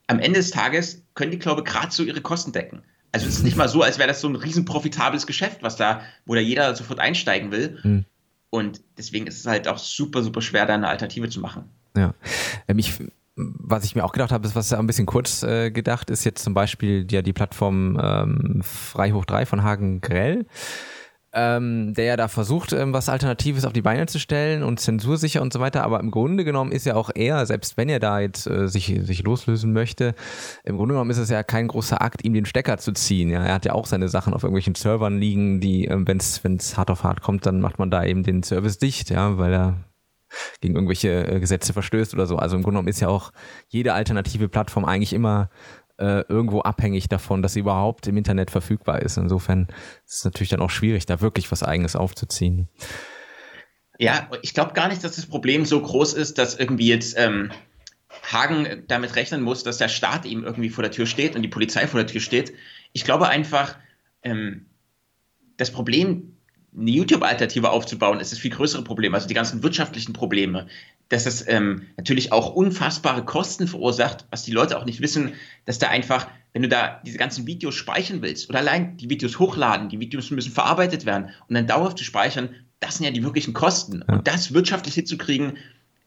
am 0.06 0.18
Ende 0.18 0.40
des 0.40 0.50
Tages 0.50 1.02
können 1.14 1.30
die, 1.30 1.38
glaube 1.38 1.62
ich, 1.64 1.72
gerade 1.72 1.92
so 1.92 2.02
ihre 2.02 2.20
Kosten 2.20 2.52
decken. 2.52 2.82
Also 3.12 3.26
es 3.28 3.36
ist 3.36 3.44
nicht 3.44 3.56
mal 3.56 3.68
so, 3.68 3.82
als 3.82 3.98
wäre 3.98 4.08
das 4.08 4.20
so 4.20 4.28
ein 4.28 4.34
riesen 4.34 4.64
profitables 4.64 5.26
Geschäft, 5.26 5.62
was 5.62 5.76
da, 5.76 6.02
wo 6.26 6.34
da 6.34 6.40
jeder 6.40 6.74
sofort 6.74 6.98
einsteigen 6.98 7.52
will. 7.52 7.78
Mhm. 7.84 8.04
Und 8.50 8.82
deswegen 8.98 9.26
ist 9.26 9.38
es 9.38 9.46
halt 9.46 9.68
auch 9.68 9.78
super, 9.78 10.22
super 10.22 10.42
schwer, 10.42 10.66
da 10.66 10.74
eine 10.74 10.88
Alternative 10.88 11.28
zu 11.28 11.40
machen. 11.40 11.64
Ja. 11.96 12.14
Ähm, 12.66 12.78
ich, 12.78 12.92
was 13.36 13.84
ich 13.84 13.94
mir 13.94 14.04
auch 14.04 14.12
gedacht 14.12 14.32
habe, 14.32 14.46
ist, 14.46 14.56
was 14.56 14.72
ein 14.72 14.86
bisschen 14.86 15.06
kurz 15.06 15.44
äh, 15.44 15.70
gedacht 15.70 16.10
ist, 16.10 16.24
jetzt 16.24 16.42
zum 16.42 16.54
Beispiel 16.54 17.06
ja 17.10 17.22
die 17.22 17.32
Plattform 17.32 17.98
ähm, 18.00 18.62
Frei 18.62 19.12
hoch 19.12 19.24
3 19.24 19.46
von 19.46 19.62
Hagen 19.62 20.00
Grell 20.00 20.46
ähm, 21.34 21.94
der 21.94 22.04
ja 22.04 22.16
da 22.16 22.28
versucht, 22.28 22.72
ähm, 22.72 22.92
was 22.92 23.08
Alternatives 23.08 23.64
auf 23.64 23.72
die 23.72 23.82
Beine 23.82 24.06
zu 24.06 24.20
stellen 24.20 24.62
und 24.62 24.78
zensursicher 24.78 25.42
und 25.42 25.52
so 25.52 25.60
weiter. 25.60 25.82
Aber 25.82 26.00
im 26.00 26.10
Grunde 26.10 26.44
genommen 26.44 26.70
ist 26.72 26.86
ja 26.86 26.94
auch 26.94 27.10
er, 27.14 27.44
selbst 27.46 27.76
wenn 27.76 27.88
er 27.88 27.98
da 27.98 28.20
jetzt 28.20 28.46
äh, 28.46 28.68
sich, 28.68 29.00
sich 29.02 29.22
loslösen 29.24 29.72
möchte, 29.72 30.14
im 30.62 30.76
Grunde 30.76 30.94
genommen 30.94 31.10
ist 31.10 31.18
es 31.18 31.30
ja 31.30 31.42
kein 31.42 31.68
großer 31.68 32.00
Akt, 32.00 32.24
ihm 32.24 32.34
den 32.34 32.46
Stecker 32.46 32.78
zu 32.78 32.92
ziehen. 32.92 33.30
Ja, 33.30 33.44
er 33.44 33.54
hat 33.54 33.64
ja 33.64 33.72
auch 33.72 33.86
seine 33.86 34.08
Sachen 34.08 34.32
auf 34.32 34.44
irgendwelchen 34.44 34.76
Servern 34.76 35.18
liegen, 35.18 35.60
die, 35.60 35.86
ähm, 35.86 36.06
wenn 36.06 36.18
es 36.18 36.76
hart 36.76 36.90
auf 36.90 37.02
hart 37.02 37.20
kommt, 37.20 37.46
dann 37.46 37.60
macht 37.60 37.78
man 37.78 37.90
da 37.90 38.04
eben 38.04 38.22
den 38.22 38.42
Service 38.42 38.78
dicht, 38.78 39.10
ja, 39.10 39.36
weil 39.36 39.52
er 39.52 39.76
gegen 40.60 40.74
irgendwelche 40.74 41.26
äh, 41.26 41.40
Gesetze 41.40 41.72
verstößt 41.72 42.14
oder 42.14 42.26
so. 42.26 42.36
Also 42.36 42.56
im 42.56 42.62
Grunde 42.62 42.76
genommen 42.76 42.88
ist 42.88 43.00
ja 43.00 43.08
auch 43.08 43.32
jede 43.68 43.92
alternative 43.92 44.48
Plattform 44.48 44.84
eigentlich 44.84 45.12
immer 45.12 45.48
äh, 45.98 46.22
irgendwo 46.28 46.60
abhängig 46.60 47.08
davon, 47.08 47.42
dass 47.42 47.52
sie 47.52 47.60
überhaupt 47.60 48.06
im 48.06 48.16
Internet 48.16 48.50
verfügbar 48.50 49.02
ist. 49.02 49.16
Insofern 49.16 49.68
ist 50.06 50.18
es 50.18 50.24
natürlich 50.24 50.50
dann 50.50 50.60
auch 50.60 50.70
schwierig, 50.70 51.06
da 51.06 51.20
wirklich 51.20 51.50
was 51.52 51.62
Eigenes 51.62 51.96
aufzuziehen. 51.96 52.68
Ja, 53.98 54.28
ich 54.42 54.54
glaube 54.54 54.72
gar 54.72 54.88
nicht, 54.88 55.04
dass 55.04 55.16
das 55.16 55.26
Problem 55.26 55.64
so 55.64 55.80
groß 55.80 56.14
ist, 56.14 56.38
dass 56.38 56.56
irgendwie 56.56 56.88
jetzt 56.88 57.16
ähm, 57.16 57.52
Hagen 58.32 58.84
damit 58.88 59.14
rechnen 59.16 59.42
muss, 59.42 59.62
dass 59.62 59.78
der 59.78 59.88
Staat 59.88 60.24
ihm 60.24 60.44
irgendwie 60.44 60.70
vor 60.70 60.82
der 60.82 60.90
Tür 60.90 61.06
steht 61.06 61.36
und 61.36 61.42
die 61.42 61.48
Polizei 61.48 61.86
vor 61.86 62.00
der 62.00 62.08
Tür 62.08 62.20
steht. 62.20 62.52
Ich 62.92 63.04
glaube 63.04 63.28
einfach, 63.28 63.76
ähm, 64.22 64.66
das 65.56 65.70
Problem 65.70 66.33
eine 66.76 66.90
YouTube-Alternative 66.90 67.70
aufzubauen, 67.70 68.20
ist 68.20 68.32
das 68.32 68.38
viel 68.38 68.50
größere 68.50 68.82
Problem. 68.82 69.14
Also 69.14 69.28
die 69.28 69.34
ganzen 69.34 69.62
wirtschaftlichen 69.62 70.12
Probleme, 70.12 70.66
dass 71.08 71.26
es 71.26 71.46
ähm, 71.46 71.82
natürlich 71.96 72.32
auch 72.32 72.54
unfassbare 72.54 73.24
Kosten 73.24 73.68
verursacht, 73.68 74.26
was 74.30 74.42
die 74.42 74.52
Leute 74.52 74.78
auch 74.78 74.84
nicht 74.84 75.00
wissen, 75.00 75.34
dass 75.66 75.78
da 75.78 75.88
einfach, 75.88 76.26
wenn 76.52 76.62
du 76.62 76.68
da 76.68 77.00
diese 77.04 77.18
ganzen 77.18 77.46
Videos 77.46 77.74
speichern 77.74 78.22
willst 78.22 78.48
oder 78.48 78.58
allein 78.58 78.96
die 78.96 79.08
Videos 79.08 79.38
hochladen, 79.38 79.88
die 79.88 80.00
Videos 80.00 80.30
müssen 80.30 80.52
verarbeitet 80.52 81.06
werden 81.06 81.30
und 81.48 81.54
dann 81.54 81.66
dauerhaft 81.66 81.98
zu 81.98 82.04
speichern, 82.04 82.50
das 82.80 82.96
sind 82.96 83.06
ja 83.06 83.12
die 83.12 83.22
wirklichen 83.22 83.54
Kosten. 83.54 84.02
Und 84.02 84.26
das 84.26 84.52
wirtschaftlich 84.52 84.94
hinzukriegen, 84.94 85.56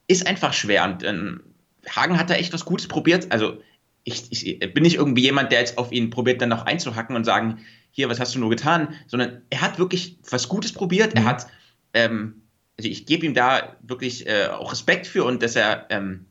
ist 0.08 0.28
einfach 0.28 0.54
schwer. 0.54 0.84
Und 0.84 1.04
ähm, 1.04 1.42
Hagen 1.90 2.20
hat 2.20 2.30
da 2.30 2.36
echt 2.36 2.54
was 2.54 2.66
Gutes 2.66 2.88
probiert. 2.88 3.32
Also 3.32 3.62
ich, 4.08 4.32
ich 4.32 4.74
bin 4.74 4.84
nicht 4.84 4.96
irgendwie 4.96 5.24
jemand, 5.24 5.52
der 5.52 5.60
jetzt 5.60 5.78
auf 5.78 5.92
ihn 5.92 6.10
probiert, 6.10 6.42
dann 6.42 6.50
noch 6.50 6.66
einzuhacken 6.66 7.16
und 7.16 7.26
sagen, 7.26 7.60
hier, 7.92 8.08
was 8.10 8.20
hast 8.20 8.34
du 8.36 8.40
nur 8.40 8.50
getan, 8.50 8.94
sondern 9.08 9.42
er 9.50 9.62
hat 9.62 9.80
wirklich 9.80 10.18
was 10.30 10.48
Gutes 10.48 10.72
probiert. 10.72 11.14
Mhm. 11.14 11.22
Er 11.22 11.26
hat, 11.26 11.48
ähm, 11.94 12.42
also 12.78 12.90
ich 12.90 13.06
gebe 13.06 13.26
ihm 13.26 13.34
da 13.34 13.76
wirklich 13.82 14.26
äh, 14.28 14.48
auch 14.48 14.72
Respekt 14.72 15.08
für 15.08 15.26
und 15.26 15.44
dass 15.44 15.58
er, 15.58 15.88
ähm, 15.90 16.26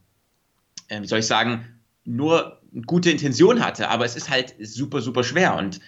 äh, 0.88 1.02
wie 1.02 1.06
soll 1.06 1.18
ich 1.18 1.26
sagen, 1.26 1.66
nur 2.04 2.62
eine 2.72 2.82
gute 2.82 3.10
Intention 3.10 3.62
hatte, 3.62 3.90
aber 3.90 4.06
es 4.06 4.16
ist 4.16 4.30
halt 4.30 4.54
super, 4.58 5.02
super 5.02 5.22
schwer 5.22 5.56
und 5.56 5.80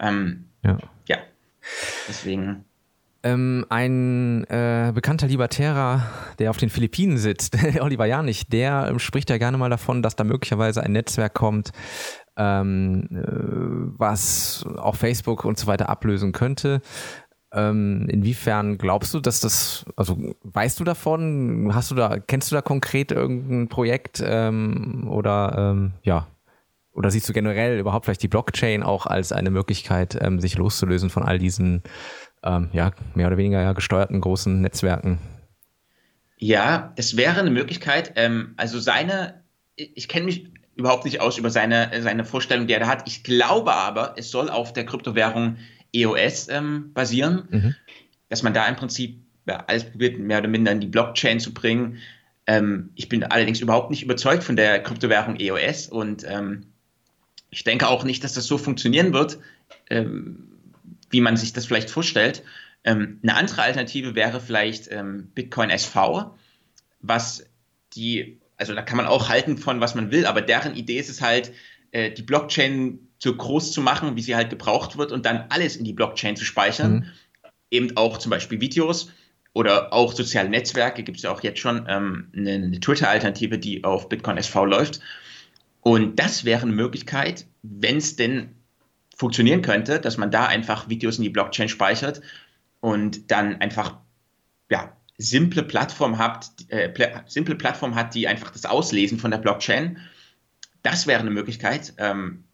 ähm, 0.00 0.46
ja. 0.64 0.78
ja, 1.06 1.18
deswegen. 2.08 2.64
Ähm, 3.24 3.66
ein 3.68 4.44
äh, 4.44 4.92
bekannter 4.94 5.26
Libertärer, 5.26 6.08
der 6.38 6.50
auf 6.50 6.56
den 6.56 6.70
Philippinen 6.70 7.18
sitzt, 7.18 7.56
Oliver 7.80 8.06
Janich, 8.06 8.48
der 8.48 8.86
ähm, 8.88 9.00
spricht 9.00 9.28
ja 9.28 9.38
gerne 9.38 9.58
mal 9.58 9.70
davon, 9.70 10.02
dass 10.02 10.14
da 10.14 10.22
möglicherweise 10.22 10.84
ein 10.84 10.92
Netzwerk 10.92 11.34
kommt, 11.34 11.72
ähm, 12.36 13.08
äh, 13.10 13.98
was 13.98 14.64
auch 14.76 14.94
Facebook 14.94 15.44
und 15.44 15.58
so 15.58 15.66
weiter 15.66 15.88
ablösen 15.88 16.30
könnte. 16.30 16.80
Ähm, 17.50 18.06
inwiefern 18.08 18.78
glaubst 18.78 19.14
du, 19.14 19.20
dass 19.20 19.40
das, 19.40 19.84
also 19.96 20.16
weißt 20.44 20.78
du 20.78 20.84
davon? 20.84 21.70
Hast 21.74 21.90
du 21.90 21.96
da, 21.96 22.18
kennst 22.20 22.52
du 22.52 22.54
da 22.54 22.62
konkret 22.62 23.10
irgendein 23.10 23.68
Projekt 23.68 24.22
ähm, 24.24 25.08
oder 25.10 25.72
ähm, 25.72 25.92
ja, 26.02 26.28
oder 26.92 27.10
siehst 27.10 27.28
du 27.28 27.32
generell 27.32 27.78
überhaupt 27.78 28.04
vielleicht 28.04 28.22
die 28.22 28.28
Blockchain 28.28 28.82
auch 28.82 29.06
als 29.06 29.32
eine 29.32 29.50
Möglichkeit, 29.50 30.18
ähm, 30.20 30.40
sich 30.40 30.58
loszulösen 30.58 31.10
von 31.10 31.22
all 31.22 31.38
diesen 31.38 31.82
ähm, 32.42 32.70
ja, 32.72 32.92
mehr 33.14 33.26
oder 33.26 33.36
weniger 33.36 33.62
ja, 33.62 33.72
gesteuerten 33.72 34.20
großen 34.20 34.60
Netzwerken. 34.60 35.18
Ja, 36.36 36.92
es 36.96 37.16
wäre 37.16 37.40
eine 37.40 37.50
Möglichkeit. 37.50 38.12
Ähm, 38.16 38.54
also 38.56 38.78
seine, 38.78 39.42
ich 39.76 40.08
kenne 40.08 40.26
mich 40.26 40.52
überhaupt 40.76 41.04
nicht 41.04 41.20
aus 41.20 41.38
über 41.38 41.50
seine, 41.50 41.90
seine 42.00 42.24
Vorstellung, 42.24 42.68
die 42.68 42.72
er 42.72 42.80
da 42.80 42.86
hat. 42.86 43.08
Ich 43.08 43.24
glaube 43.24 43.74
aber, 43.74 44.14
es 44.16 44.30
soll 44.30 44.48
auf 44.48 44.72
der 44.72 44.86
Kryptowährung 44.86 45.56
EOS 45.92 46.48
ähm, 46.48 46.92
basieren, 46.94 47.48
mhm. 47.50 47.74
dass 48.28 48.42
man 48.42 48.54
da 48.54 48.66
im 48.66 48.76
Prinzip 48.76 49.20
ja, 49.46 49.64
alles 49.66 49.84
probiert, 49.84 50.18
mehr 50.18 50.38
oder 50.38 50.48
minder 50.48 50.70
in 50.70 50.80
die 50.80 50.86
Blockchain 50.86 51.40
zu 51.40 51.52
bringen. 51.52 51.98
Ähm, 52.46 52.90
ich 52.94 53.08
bin 53.08 53.24
allerdings 53.24 53.60
überhaupt 53.60 53.90
nicht 53.90 54.04
überzeugt 54.04 54.44
von 54.44 54.54
der 54.54 54.82
Kryptowährung 54.82 55.36
EOS 55.40 55.88
und 55.88 56.24
ähm, 56.28 56.66
ich 57.50 57.64
denke 57.64 57.88
auch 57.88 58.04
nicht, 58.04 58.22
dass 58.22 58.34
das 58.34 58.46
so 58.46 58.58
funktionieren 58.58 59.12
wird. 59.12 59.38
Ähm, 59.90 60.48
wie 61.10 61.20
man 61.20 61.36
sich 61.36 61.52
das 61.52 61.66
vielleicht 61.66 61.90
vorstellt. 61.90 62.42
Ähm, 62.84 63.18
eine 63.22 63.36
andere 63.36 63.62
Alternative 63.62 64.14
wäre 64.14 64.40
vielleicht 64.40 64.90
ähm, 64.90 65.30
Bitcoin 65.34 65.70
SV, 65.70 66.36
was 67.00 67.44
die, 67.94 68.40
also 68.56 68.74
da 68.74 68.82
kann 68.82 68.96
man 68.96 69.06
auch 69.06 69.28
halten 69.28 69.58
von 69.58 69.80
was 69.80 69.94
man 69.94 70.10
will, 70.10 70.26
aber 70.26 70.42
deren 70.42 70.74
Idee 70.74 70.98
ist 70.98 71.08
es 71.08 71.20
halt, 71.20 71.52
äh, 71.90 72.10
die 72.10 72.22
Blockchain 72.22 73.08
so 73.18 73.34
groß 73.34 73.72
zu 73.72 73.80
machen, 73.80 74.16
wie 74.16 74.22
sie 74.22 74.36
halt 74.36 74.50
gebraucht 74.50 74.96
wird 74.96 75.12
und 75.12 75.26
dann 75.26 75.46
alles 75.48 75.76
in 75.76 75.84
die 75.84 75.92
Blockchain 75.92 76.36
zu 76.36 76.44
speichern. 76.44 76.92
Mhm. 76.92 77.04
Eben 77.70 77.96
auch 77.96 78.18
zum 78.18 78.30
Beispiel 78.30 78.60
Videos 78.60 79.10
oder 79.52 79.92
auch 79.92 80.12
soziale 80.12 80.48
Netzwerke, 80.48 81.02
gibt 81.02 81.18
es 81.18 81.24
ja 81.24 81.32
auch 81.32 81.42
jetzt 81.42 81.58
schon 81.58 81.86
ähm, 81.88 82.28
eine, 82.34 82.52
eine 82.52 82.80
Twitter-Alternative, 82.80 83.58
die 83.58 83.84
auf 83.84 84.08
Bitcoin 84.08 84.36
SV 84.36 84.66
läuft. 84.66 85.00
Und 85.80 86.18
das 86.18 86.44
wäre 86.44 86.62
eine 86.62 86.72
Möglichkeit, 86.72 87.46
wenn 87.62 87.96
es 87.96 88.16
denn 88.16 88.54
funktionieren 89.18 89.62
könnte, 89.62 90.00
dass 90.00 90.16
man 90.16 90.30
da 90.30 90.46
einfach 90.46 90.88
Videos 90.88 91.18
in 91.18 91.24
die 91.24 91.28
Blockchain 91.28 91.68
speichert 91.68 92.22
und 92.80 93.30
dann 93.30 93.60
einfach 93.60 93.98
ja, 94.70 94.96
simple 95.18 95.64
Plattform 95.64 96.18
hat, 96.18 96.50
äh, 96.68 96.88
pl 96.88 97.24
simple 97.26 97.56
Plattform 97.56 97.96
hat, 97.96 98.14
die 98.14 98.28
einfach 98.28 98.52
das 98.52 98.64
Auslesen 98.64 99.18
von 99.18 99.32
der 99.32 99.38
Blockchain. 99.38 99.98
Das 100.82 101.08
wäre 101.08 101.20
eine 101.20 101.30
Möglichkeit. 101.30 101.94
Ähm, 101.98 102.44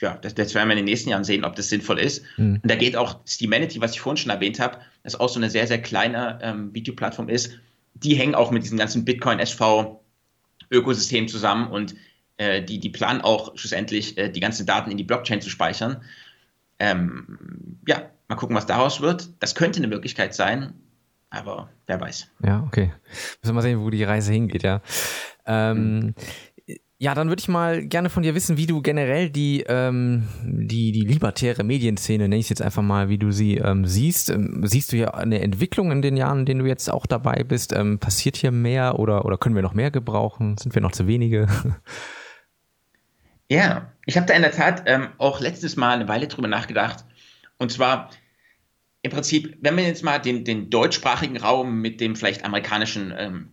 ja, 0.00 0.18
das, 0.20 0.34
das, 0.34 0.54
werden 0.56 0.68
wir 0.68 0.72
in 0.72 0.78
den 0.78 0.86
nächsten 0.86 1.10
Jahren 1.10 1.22
sehen, 1.22 1.44
ob 1.44 1.54
das 1.54 1.68
sinnvoll 1.68 2.00
ist. 2.00 2.24
Mhm. 2.36 2.58
Und 2.60 2.68
da 2.68 2.74
geht 2.74 2.96
auch 2.96 3.20
Steamanity, 3.24 3.80
was 3.80 3.92
ich 3.92 4.00
vorhin 4.00 4.16
schon 4.16 4.30
erwähnt 4.30 4.58
habe, 4.58 4.78
das 5.04 5.18
auch 5.18 5.28
so 5.28 5.38
eine 5.38 5.50
sehr, 5.50 5.68
sehr 5.68 5.80
kleine 5.80 6.40
ähm, 6.42 6.74
Videoplattform 6.74 7.28
ist. 7.28 7.60
Die 7.94 8.16
hängen 8.16 8.34
auch 8.34 8.50
mit 8.50 8.64
diesem 8.64 8.78
ganzen 8.78 9.04
Bitcoin 9.04 9.38
SV 9.38 10.04
Ökosystem 10.72 11.28
zusammen 11.28 11.70
und 11.70 11.94
die, 12.62 12.78
die 12.78 12.90
planen 12.90 13.20
auch 13.20 13.56
schlussendlich 13.56 14.18
äh, 14.18 14.28
die 14.28 14.40
ganzen 14.40 14.66
Daten 14.66 14.90
in 14.90 14.96
die 14.96 15.04
Blockchain 15.04 15.40
zu 15.40 15.50
speichern. 15.50 16.02
Ähm, 16.78 17.78
ja, 17.86 18.10
mal 18.28 18.36
gucken, 18.36 18.56
was 18.56 18.66
daraus 18.66 19.00
wird. 19.00 19.30
Das 19.40 19.54
könnte 19.54 19.78
eine 19.78 19.88
Möglichkeit 19.88 20.34
sein, 20.34 20.74
aber 21.30 21.70
wer 21.86 22.00
weiß. 22.00 22.28
Ja, 22.44 22.64
okay. 22.66 22.92
Müssen 23.10 23.38
wir 23.44 23.52
mal 23.52 23.62
sehen, 23.62 23.80
wo 23.80 23.90
die 23.90 24.04
Reise 24.04 24.32
hingeht, 24.32 24.62
ja. 24.62 24.80
Ähm. 25.46 26.14
Ja, 27.02 27.16
dann 27.16 27.28
würde 27.28 27.40
ich 27.40 27.48
mal 27.48 27.84
gerne 27.84 28.10
von 28.10 28.22
dir 28.22 28.36
wissen, 28.36 28.56
wie 28.56 28.66
du 28.66 28.80
generell 28.80 29.28
die, 29.28 29.64
ähm, 29.66 30.28
die, 30.44 30.92
die 30.92 31.00
libertäre 31.00 31.64
Medienszene, 31.64 32.28
nenne 32.28 32.36
ich 32.36 32.44
es 32.44 32.50
jetzt 32.50 32.62
einfach 32.62 32.84
mal, 32.84 33.08
wie 33.08 33.18
du 33.18 33.32
sie 33.32 33.56
ähm, 33.56 33.84
siehst. 33.86 34.30
Ähm, 34.30 34.60
siehst 34.62 34.92
du 34.92 34.96
ja 34.96 35.12
eine 35.12 35.40
Entwicklung 35.40 35.90
in 35.90 36.00
den 36.00 36.16
Jahren, 36.16 36.38
in 36.38 36.46
denen 36.46 36.60
du 36.60 36.66
jetzt 36.66 36.88
auch 36.88 37.06
dabei 37.06 37.42
bist? 37.42 37.72
Ähm, 37.72 37.98
passiert 37.98 38.36
hier 38.36 38.52
mehr 38.52 39.00
oder, 39.00 39.24
oder 39.24 39.36
können 39.36 39.56
wir 39.56 39.62
noch 39.62 39.74
mehr 39.74 39.90
gebrauchen? 39.90 40.56
Sind 40.58 40.76
wir 40.76 40.80
noch 40.80 40.92
zu 40.92 41.08
wenige? 41.08 41.48
Ja, 43.52 43.92
ich 44.06 44.16
habe 44.16 44.26
da 44.26 44.32
in 44.32 44.40
der 44.40 44.52
Tat 44.52 44.84
ähm, 44.86 45.08
auch 45.18 45.40
letztes 45.40 45.76
Mal 45.76 45.92
eine 45.92 46.08
Weile 46.08 46.26
drüber 46.26 46.48
nachgedacht. 46.48 47.04
Und 47.58 47.70
zwar 47.70 48.08
im 49.02 49.10
Prinzip, 49.10 49.58
wenn 49.60 49.76
wir 49.76 49.84
jetzt 49.84 50.02
mal 50.02 50.18
den, 50.18 50.46
den 50.46 50.70
deutschsprachigen 50.70 51.36
Raum 51.36 51.82
mit 51.82 52.00
dem 52.00 52.16
vielleicht 52.16 52.46
amerikanischen 52.46 53.12
ähm, 53.14 53.50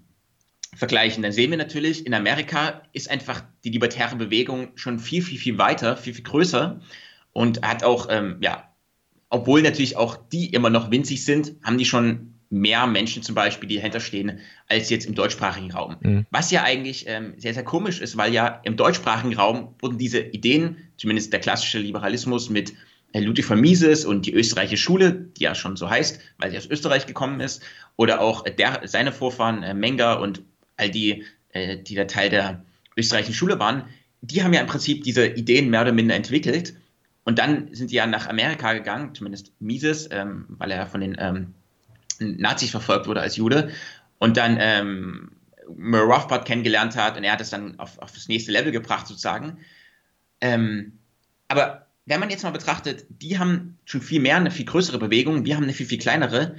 vergleichen, 0.73 1.21
dann 1.21 1.33
sehen 1.33 1.51
wir 1.51 1.57
natürlich, 1.57 2.05
in 2.05 2.13
Amerika 2.13 2.83
ist 2.93 3.11
einfach 3.11 3.43
die 3.65 3.71
libertäre 3.71 4.15
Bewegung 4.15 4.69
schon 4.75 4.99
viel, 4.99 5.21
viel, 5.21 5.37
viel 5.37 5.57
weiter, 5.57 5.97
viel, 5.97 6.13
viel 6.13 6.23
größer 6.23 6.79
und 7.33 7.67
hat 7.67 7.83
auch, 7.83 8.07
ähm, 8.09 8.37
ja, 8.39 8.73
obwohl 9.29 9.61
natürlich 9.61 9.97
auch 9.97 10.15
die 10.15 10.53
immer 10.53 10.69
noch 10.69 10.91
winzig 10.91 11.25
sind, 11.25 11.57
haben 11.61 11.77
die 11.77 11.83
schon 11.83 12.28
mehr 12.49 12.87
Menschen 12.87 13.21
zum 13.21 13.35
Beispiel, 13.35 13.69
die 13.69 13.75
dahinter 13.75 13.99
stehen, 13.99 14.39
als 14.67 14.89
jetzt 14.89 15.05
im 15.05 15.15
deutschsprachigen 15.15 15.71
Raum. 15.71 15.97
Mhm. 16.01 16.25
Was 16.31 16.51
ja 16.51 16.63
eigentlich 16.63 17.05
ähm, 17.07 17.33
sehr, 17.37 17.53
sehr 17.53 17.63
komisch 17.63 18.01
ist, 18.01 18.17
weil 18.17 18.33
ja 18.33 18.61
im 18.63 18.75
deutschsprachigen 18.75 19.35
Raum 19.35 19.75
wurden 19.79 19.97
diese 19.97 20.19
Ideen, 20.19 20.77
zumindest 20.97 21.31
der 21.31 21.39
klassische 21.39 21.79
Liberalismus 21.79 22.49
mit 22.49 22.73
äh, 23.13 23.19
Ludwig 23.19 23.45
von 23.45 23.59
Mises 23.59 24.05
und 24.05 24.25
die 24.25 24.33
österreichische 24.33 24.81
Schule, 24.81 25.13
die 25.37 25.43
ja 25.43 25.55
schon 25.55 25.77
so 25.77 25.89
heißt, 25.89 26.19
weil 26.37 26.51
sie 26.51 26.57
aus 26.57 26.67
Österreich 26.67 27.05
gekommen 27.05 27.39
ist, 27.39 27.61
oder 27.95 28.21
auch 28.21 28.43
der, 28.43 28.81
seine 28.85 29.11
Vorfahren, 29.11 29.63
äh, 29.63 29.73
Menger 29.73 30.19
und 30.19 30.41
all 30.77 30.89
die, 30.89 31.25
äh, 31.49 31.77
die 31.77 31.95
da 31.95 32.05
Teil 32.05 32.29
der 32.29 32.65
österreichischen 32.97 33.35
Schule 33.35 33.59
waren, 33.59 33.83
die 34.21 34.43
haben 34.43 34.53
ja 34.53 34.61
im 34.61 34.67
Prinzip 34.67 35.03
diese 35.03 35.25
Ideen 35.25 35.69
mehr 35.69 35.81
oder 35.81 35.91
minder 35.91 36.15
entwickelt. 36.15 36.73
Und 37.23 37.39
dann 37.39 37.73
sind 37.73 37.91
die 37.91 37.95
ja 37.95 38.07
nach 38.07 38.27
Amerika 38.27 38.73
gegangen, 38.73 39.13
zumindest 39.13 39.53
Mises, 39.59 40.09
ähm, 40.11 40.45
weil 40.49 40.71
er 40.71 40.87
von 40.87 41.01
den 41.01 41.15
ähm, 41.19 41.53
Nazis 42.19 42.71
verfolgt 42.71 43.07
wurde 43.07 43.21
als 43.21 43.35
Jude 43.35 43.71
und 44.19 44.37
dann 44.37 44.57
ähm, 44.59 45.31
Murray 45.75 46.11
Rothbard 46.11 46.45
kennengelernt 46.45 46.95
hat 46.95 47.17
und 47.17 47.23
er 47.23 47.33
hat 47.33 47.41
es 47.41 47.49
dann 47.49 47.79
auf, 47.79 47.99
auf 47.99 48.11
das 48.11 48.27
nächste 48.27 48.51
Level 48.51 48.71
gebracht 48.71 49.07
sozusagen. 49.07 49.59
Ähm, 50.41 50.99
aber 51.47 51.87
wenn 52.05 52.19
man 52.19 52.29
jetzt 52.29 52.43
mal 52.43 52.51
betrachtet, 52.51 53.05
die 53.09 53.37
haben 53.37 53.77
schon 53.85 54.01
viel 54.01 54.19
mehr, 54.19 54.37
eine 54.37 54.51
viel 54.51 54.65
größere 54.65 54.97
Bewegung, 54.97 55.45
wir 55.45 55.55
haben 55.55 55.63
eine 55.63 55.73
viel, 55.73 55.85
viel 55.85 55.99
kleinere, 55.99 56.55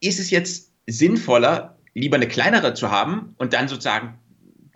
ist 0.00 0.18
es 0.18 0.30
jetzt 0.30 0.72
sinnvoller, 0.86 1.78
lieber 1.94 2.16
eine 2.16 2.28
kleinere 2.28 2.74
zu 2.74 2.90
haben 2.90 3.34
und 3.38 3.52
dann 3.52 3.68
sozusagen 3.68 4.18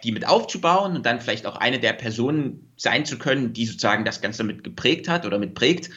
die 0.03 0.13
mit 0.13 0.27
aufzubauen 0.27 0.97
und 0.97 1.05
dann 1.05 1.21
vielleicht 1.21 1.47
auch 1.47 1.57
eine 1.57 1.79
der 1.79 1.93
Personen 1.93 2.73
sein 2.77 3.05
zu 3.05 3.19
können, 3.19 3.53
die 3.53 3.67
sozusagen 3.67 4.05
das 4.05 4.21
Ganze 4.21 4.45
mit 4.45 4.65
geprägt 4.65 5.09
hat 5.09 5.27
oder 5.27 5.39
mit 5.39 5.55
prägt 5.55 5.91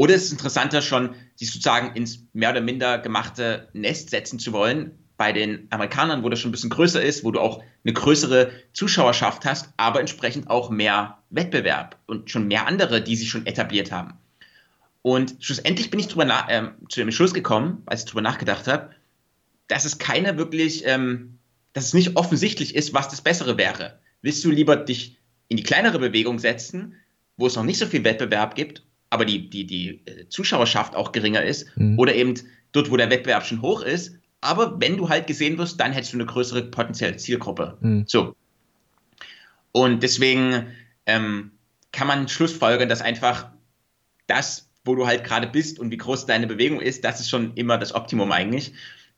oder 0.00 0.14
ist 0.14 0.24
es 0.24 0.32
interessanter, 0.32 0.80
schon 0.80 1.14
sich 1.34 1.50
sozusagen 1.50 1.94
ins 1.94 2.24
mehr 2.32 2.52
oder 2.52 2.62
minder 2.62 2.96
gemachte 2.96 3.68
Nest 3.74 4.08
setzen 4.08 4.38
zu 4.38 4.50
wollen, 4.54 4.92
bei 5.18 5.30
den 5.30 5.66
Amerikanern, 5.68 6.22
wo 6.22 6.30
das 6.30 6.40
schon 6.40 6.48
ein 6.48 6.52
bisschen 6.52 6.70
größer 6.70 7.02
ist, 7.02 7.22
wo 7.22 7.32
du 7.32 7.38
auch 7.38 7.62
eine 7.84 7.92
größere 7.92 8.50
Zuschauerschaft 8.72 9.44
hast, 9.44 9.74
aber 9.76 10.00
entsprechend 10.00 10.48
auch 10.48 10.70
mehr 10.70 11.18
Wettbewerb 11.28 11.98
und 12.06 12.30
schon 12.30 12.48
mehr 12.48 12.66
andere, 12.66 13.02
die 13.02 13.14
sich 13.14 13.28
schon 13.28 13.44
etabliert 13.44 13.92
haben. 13.92 14.14
Und 15.02 15.36
schlussendlich 15.40 15.90
bin 15.90 16.00
ich 16.00 16.08
drüber 16.08 16.46
äh, 16.48 16.68
zu 16.88 17.00
dem 17.00 17.12
Schluss 17.12 17.34
gekommen, 17.34 17.82
als 17.84 18.00
ich 18.00 18.06
darüber 18.06 18.22
nachgedacht 18.22 18.68
habe, 18.68 18.94
dass 19.68 19.84
es 19.84 19.98
keine 19.98 20.38
wirklich, 20.38 20.84
ähm, 20.86 21.38
dass 21.74 21.84
es 21.84 21.92
nicht 21.92 22.16
offensichtlich 22.16 22.74
ist, 22.74 22.94
was 22.94 23.10
das 23.10 23.20
Bessere 23.20 23.58
wäre. 23.58 23.98
Willst 24.22 24.42
du 24.46 24.50
lieber 24.50 24.76
dich 24.76 25.18
in 25.48 25.58
die 25.58 25.62
kleinere 25.62 25.98
Bewegung 25.98 26.38
setzen, 26.38 26.94
wo 27.36 27.48
es 27.48 27.56
noch 27.56 27.64
nicht 27.64 27.78
so 27.78 27.84
viel 27.84 28.02
Wettbewerb 28.02 28.54
gibt 28.54 28.82
aber 29.10 29.24
die, 29.24 29.50
die, 29.50 29.66
die 29.66 30.00
äh, 30.06 30.28
Zuschauerschaft 30.28 30.94
auch 30.96 31.12
geringer 31.12 31.42
ist 31.42 31.66
mhm. 31.76 31.98
oder 31.98 32.14
eben 32.14 32.34
dort, 32.72 32.90
wo 32.90 32.96
der 32.96 33.10
Wettbewerb 33.10 33.44
schon 33.44 33.62
hoch 33.62 33.82
ist. 33.82 34.16
Aber 34.40 34.80
wenn 34.80 34.96
du 34.96 35.08
halt 35.08 35.26
gesehen 35.26 35.58
wirst, 35.58 35.80
dann 35.80 35.92
hättest 35.92 36.12
du 36.12 36.16
eine 36.16 36.26
größere 36.26 36.62
potenzielle 36.62 37.16
Zielgruppe. 37.16 37.76
Mhm. 37.80 38.04
So. 38.06 38.34
Und 39.72 40.02
deswegen 40.02 40.68
ähm, 41.06 41.52
kann 41.92 42.06
man 42.06 42.28
schlussfolgern, 42.28 42.88
dass 42.88 43.02
einfach 43.02 43.50
das, 44.26 44.68
wo 44.84 44.94
du 44.94 45.06
halt 45.06 45.24
gerade 45.24 45.46
bist 45.46 45.78
und 45.78 45.90
wie 45.90 45.96
groß 45.96 46.26
deine 46.26 46.46
Bewegung 46.46 46.80
ist, 46.80 47.04
das 47.04 47.20
ist 47.20 47.28
schon 47.28 47.54
immer 47.54 47.78
das 47.78 47.94
Optimum 47.94 48.32
eigentlich. 48.32 48.72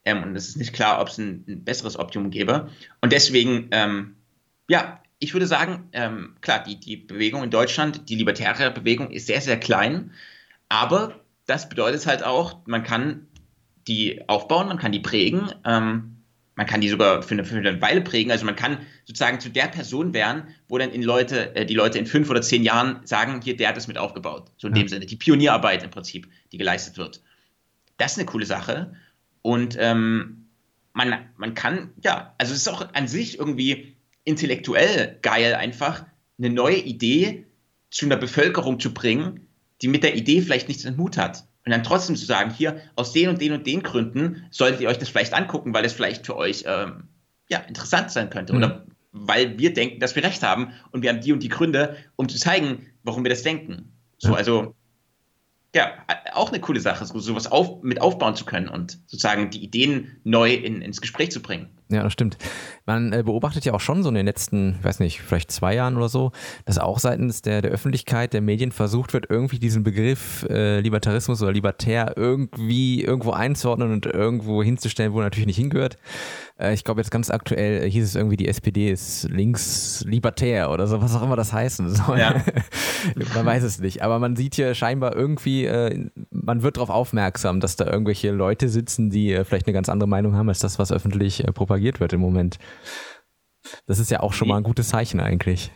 Ähm, 0.05 0.22
und 0.22 0.37
es 0.37 0.48
ist 0.48 0.57
nicht 0.57 0.72
klar, 0.72 1.00
ob 1.00 1.09
es 1.09 1.18
ein, 1.18 1.44
ein, 1.46 1.64
besseres 1.64 1.98
Optimum 1.98 2.31
gäbe. 2.31 2.70
Und 3.00 3.12
deswegen, 3.12 3.68
ähm, 3.70 4.16
ja, 4.68 5.01
ich 5.22 5.35
würde 5.35 5.46
sagen, 5.46 5.88
ähm, 5.92 6.35
klar, 6.40 6.64
die, 6.64 6.80
die 6.80 6.96
Bewegung 6.96 7.44
in 7.44 7.50
Deutschland, 7.50 8.08
die 8.08 8.16
libertäre 8.16 8.72
Bewegung 8.72 9.11
ist 9.12 9.28
sehr, 9.28 9.40
sehr 9.40 9.58
klein, 9.58 10.11
aber 10.68 11.20
das 11.46 11.68
bedeutet 11.68 12.04
halt 12.06 12.24
auch, 12.24 12.66
man 12.66 12.82
kann 12.82 13.28
die 13.87 14.28
aufbauen, 14.28 14.66
man 14.66 14.78
kann 14.78 14.90
die 14.90 14.98
prägen, 14.98 15.48
ähm, 15.64 16.16
man 16.56 16.66
kann 16.66 16.80
die 16.80 16.88
sogar 16.88 17.22
für 17.22 17.35
eine, 17.35 17.44
für 17.44 17.56
eine 17.56 17.80
Weile 17.80 18.00
prägen, 18.00 18.32
also 18.32 18.44
man 18.44 18.56
kann 18.56 18.78
sozusagen 19.04 19.38
zu 19.38 19.48
der 19.48 19.68
Person 19.68 20.12
werden, 20.12 20.48
wo 20.66 20.76
dann 20.76 20.90
in 20.90 21.04
Leute, 21.04 21.54
äh, 21.54 21.66
die 21.66 21.74
Leute 21.74 22.00
in 22.00 22.06
fünf 22.06 22.28
oder 22.28 22.42
zehn 22.42 22.64
Jahren 22.64 23.00
sagen, 23.04 23.40
hier, 23.44 23.56
der 23.56 23.68
hat 23.68 23.76
das 23.76 23.87
mit 23.87 23.98
aufgebaut. 23.98 24.50
So 24.56 24.66
in 24.66 24.74
ja. 24.74 24.82
dem 24.82 24.88
Sinne, 24.88 25.06
die 25.06 25.16
Pionierarbeit 25.16 25.85
im 25.85 25.90
Prinzip, 25.90 26.28
die 26.50 26.58
geleistet 26.58 26.98
wird. 26.98 27.22
das 27.96 28.12
ist 28.12 28.18
eine 28.18 28.26
coole 28.26 28.46
Sache. 28.46 28.92
Und 29.42 29.76
ähm, 29.78 30.48
man, 30.94 31.14
man 31.37 31.54
kann, 31.54 31.92
ja, 32.02 32.35
also 32.38 32.52
es 32.52 32.58
ist 32.61 32.68
auch 32.68 32.92
an 32.92 33.06
sich 33.06 33.38
irgendwie 33.38 33.96
intellektuell 34.24 35.18
geil, 35.22 35.54
einfach 35.54 36.04
eine 36.38 36.50
neue 36.50 36.78
Idee 36.78 37.46
zu 37.90 38.06
einer 38.06 38.16
Bevölkerung 38.16 38.80
zu 38.80 38.94
bringen, 38.94 39.48
die 39.80 39.88
mit 39.88 40.02
der 40.02 40.16
Idee 40.16 40.40
vielleicht 40.40 40.68
nichts 40.68 40.85
im 40.85 40.96
Hut 40.96 41.16
hat. 41.16 41.44
Und 41.64 41.70
dann 41.70 41.85
trotzdem 41.85 42.16
zu 42.16 42.24
sagen, 42.24 42.52
hier, 42.52 42.80
aus 42.96 43.12
den 43.12 43.28
und 43.28 43.40
den 43.40 43.52
und 43.52 43.66
den 43.66 43.82
Gründen 43.82 44.46
solltet 44.50 44.80
ihr 44.80 44.88
euch 44.88 44.98
das 44.98 45.08
vielleicht 45.08 45.35
angucken, 45.35 45.74
weil 45.74 45.85
es 45.85 45.92
vielleicht 45.92 46.26
für 46.26 46.37
euch 46.37 46.64
ähm, 46.66 47.04
ja, 47.48 47.58
interessant 47.58 48.11
sein 48.11 48.30
könnte. 48.30 48.52
Mhm. 48.52 48.58
Oder 48.58 48.87
weil 49.12 49.58
wir 49.58 49.72
denken, 49.72 50.00
dass 50.00 50.16
wir 50.16 50.24
recht 50.24 50.42
haben 50.42 50.72
und 50.90 51.02
wir 51.02 51.11
haben 51.11 51.20
die 51.20 51.32
und 51.32 51.42
die 51.42 51.48
Gründe, 51.48 51.96
um 52.16 52.28
zu 52.28 52.38
zeigen, 52.38 52.87
warum 53.04 53.24
wir 53.24 53.30
das 53.30 53.42
denken. 53.42 53.92
So, 54.18 54.30
ja. 54.30 54.37
also 54.37 54.74
ja, 55.74 55.92
auch 56.32 56.50
eine 56.50 56.61
coole 56.61 56.80
Sache, 56.80 57.04
so 57.06 57.18
sowas 57.18 57.50
auf, 57.50 57.82
mit 57.82 58.00
aufbauen 58.00 58.37
zu 58.37 58.44
können 58.44 58.68
und 58.68 58.98
sozusagen 59.06 59.50
die 59.50 59.62
Ideen 59.62 60.18
neu 60.24 60.52
in, 60.52 60.82
ins 60.82 61.00
Gespräch 61.00 61.30
zu 61.30 61.40
bringen. 61.40 61.70
Ja, 61.92 62.02
das 62.02 62.12
stimmt. 62.12 62.38
Man 62.87 63.12
äh, 63.12 63.22
beobachtet 63.22 63.64
ja 63.64 63.74
auch 63.74 63.81
schon 63.81 64.02
so 64.02 64.09
in 64.09 64.14
den 64.14 64.26
letzten, 64.26 64.76
ich 64.78 64.85
weiß 64.85 65.00
nicht, 65.00 65.20
vielleicht 65.20 65.52
zwei 65.52 65.74
Jahren 65.74 65.96
oder 65.96 66.09
so, 66.09 66.33
dass 66.64 66.78
auch 66.78 66.98
seitens 66.98 67.42
der, 67.42 67.62
der 67.62 67.70
Öffentlichkeit, 67.70 68.33
der 68.33 68.40
Medien 68.40 68.72
versucht 68.72 69.12
wird, 69.12 69.26
irgendwie 69.28 69.59
diesen 69.59 69.83
Begriff 69.83 70.46
äh, 70.48 70.81
Libertarismus 70.81 71.42
oder 71.42 71.52
Libertär 71.52 72.14
irgendwie 72.16 73.05
irgendwo 73.05 73.33
einzuordnen 73.33 73.92
und 73.92 74.07
irgendwo 74.07 74.62
hinzustellen, 74.62 75.12
wo 75.12 75.20
er 75.20 75.24
natürlich 75.24 75.46
nicht 75.46 75.59
hingehört. 75.59 75.98
Äh, 76.59 76.74
ich 76.74 76.85
glaube, 76.85 77.00
jetzt 77.00 77.11
ganz 77.11 77.31
aktuell 77.31 77.85
äh, 77.85 77.90
hieß 77.90 78.05
es 78.05 78.14
irgendwie, 78.14 78.37
die 78.37 78.48
SPD 78.48 78.90
ist 78.90 79.28
links 79.28 80.05
libertär 80.07 80.70
oder 80.70 80.87
so, 80.87 81.02
was 81.02 81.14
auch 81.14 81.22
immer 81.22 81.37
das 81.37 81.52
heißen 81.52 81.90
soll. 81.90 82.18
Ja. 82.18 82.42
man 83.35 83.46
weiß 83.46 83.62
es 83.64 83.81
nicht. 83.81 84.02
Aber 84.02 84.18
man 84.18 84.37
sieht 84.37 84.55
hier 84.55 84.74
scheinbar 84.74 85.14
irgendwie, 85.14 85.66
äh, 85.66 86.09
man 86.31 86.62
wird 86.62 86.76
darauf 86.76 86.90
aufmerksam, 86.90 87.61
dass 87.61 87.76
da 87.76 87.87
irgendwelche 87.87 88.31
Leute 88.31 88.68
sitzen, 88.68 89.11
die 89.11 89.40
vielleicht 89.44 89.66
eine 89.66 89.74
ganz 89.74 89.88
andere 89.88 90.09
Meinung 90.09 90.37
haben 90.37 90.48
als 90.48 90.61
das, 90.61 90.78
was 90.78 90.92
öffentlich 90.92 91.44
propagiert 91.55 91.82
propagiert 91.83 92.01
wird 92.01 92.12
im 92.12 92.21
Moment. 92.21 92.59
Das 93.87 93.99
ist 93.99 94.11
ja 94.11 94.21
auch 94.21 94.33
schon 94.33 94.49
mal 94.49 94.57
ein 94.57 94.62
gutes 94.62 94.88
Zeichen 94.88 95.21
eigentlich. 95.21 95.71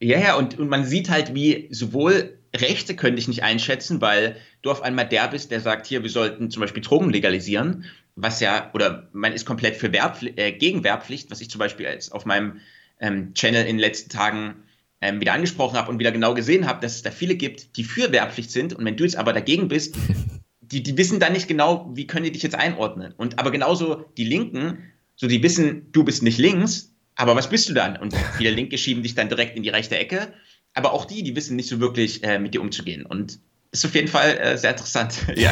Ja, 0.00 0.18
ja, 0.18 0.36
und, 0.36 0.58
und 0.58 0.68
man 0.68 0.84
sieht 0.84 1.08
halt, 1.08 1.34
wie 1.34 1.68
sowohl 1.70 2.38
Rechte 2.54 2.94
könnte 2.96 3.18
ich 3.18 3.28
nicht 3.28 3.42
einschätzen, 3.42 4.00
weil 4.00 4.36
du 4.62 4.70
auf 4.70 4.82
einmal 4.82 5.08
der 5.08 5.28
bist, 5.28 5.50
der 5.50 5.60
sagt, 5.60 5.86
hier, 5.86 6.02
wir 6.02 6.10
sollten 6.10 6.50
zum 6.50 6.60
Beispiel 6.60 6.82
Drogen 6.82 7.10
legalisieren, 7.10 7.84
was 8.14 8.40
ja, 8.40 8.70
oder 8.74 9.08
man 9.12 9.32
ist 9.32 9.46
komplett 9.46 9.76
für 9.76 9.92
Wehrpfli 9.92 10.32
äh, 10.36 10.52
gegen 10.52 10.84
Wehrpflicht, 10.84 11.30
was 11.30 11.40
ich 11.40 11.50
zum 11.50 11.58
Beispiel 11.58 11.86
als 11.86 12.12
auf 12.12 12.24
meinem 12.24 12.60
ähm, 13.00 13.34
Channel 13.34 13.62
in 13.62 13.76
den 13.76 13.78
letzten 13.78 14.10
Tagen 14.10 14.64
ähm, 15.00 15.20
wieder 15.20 15.34
angesprochen 15.34 15.76
habe 15.76 15.90
und 15.90 15.98
wieder 15.98 16.12
genau 16.12 16.34
gesehen 16.34 16.66
habe, 16.66 16.80
dass 16.80 16.96
es 16.96 17.02
da 17.02 17.10
viele 17.10 17.36
gibt, 17.36 17.76
die 17.76 17.84
für 17.84 18.12
Wehrpflicht 18.12 18.50
sind. 18.50 18.74
Und 18.74 18.84
wenn 18.84 18.96
du 18.96 19.04
jetzt 19.04 19.16
aber 19.16 19.32
dagegen 19.32 19.68
bist, 19.68 19.96
die, 20.60 20.82
die 20.82 20.96
wissen 20.96 21.20
dann 21.20 21.32
nicht 21.32 21.48
genau, 21.48 21.90
wie 21.94 22.06
können 22.06 22.24
die 22.24 22.32
dich 22.32 22.42
jetzt 22.42 22.56
einordnen. 22.56 23.12
Und 23.16 23.38
aber 23.38 23.50
genauso 23.50 24.04
die 24.16 24.24
Linken 24.24 24.78
so, 25.16 25.26
die 25.26 25.42
wissen, 25.42 25.90
du 25.92 26.04
bist 26.04 26.22
nicht 26.22 26.38
links, 26.38 26.94
aber 27.16 27.34
was 27.34 27.48
bist 27.48 27.68
du 27.68 27.74
dann? 27.74 27.96
Und 27.96 28.14
viele 28.36 28.50
Linke 28.50 28.78
schieben 28.78 29.02
dich 29.02 29.14
dann 29.14 29.28
direkt 29.28 29.56
in 29.56 29.62
die 29.62 29.70
rechte 29.70 29.96
Ecke. 29.96 30.32
Aber 30.74 30.92
auch 30.92 31.06
die, 31.06 31.22
die 31.22 31.34
wissen 31.34 31.56
nicht 31.56 31.70
so 31.70 31.80
wirklich, 31.80 32.22
äh, 32.22 32.38
mit 32.38 32.52
dir 32.52 32.60
umzugehen. 32.60 33.06
Und 33.06 33.40
ist 33.72 33.84
auf 33.84 33.94
jeden 33.94 34.08
Fall 34.08 34.36
äh, 34.38 34.58
sehr 34.58 34.70
interessant. 34.70 35.26
ja. 35.36 35.50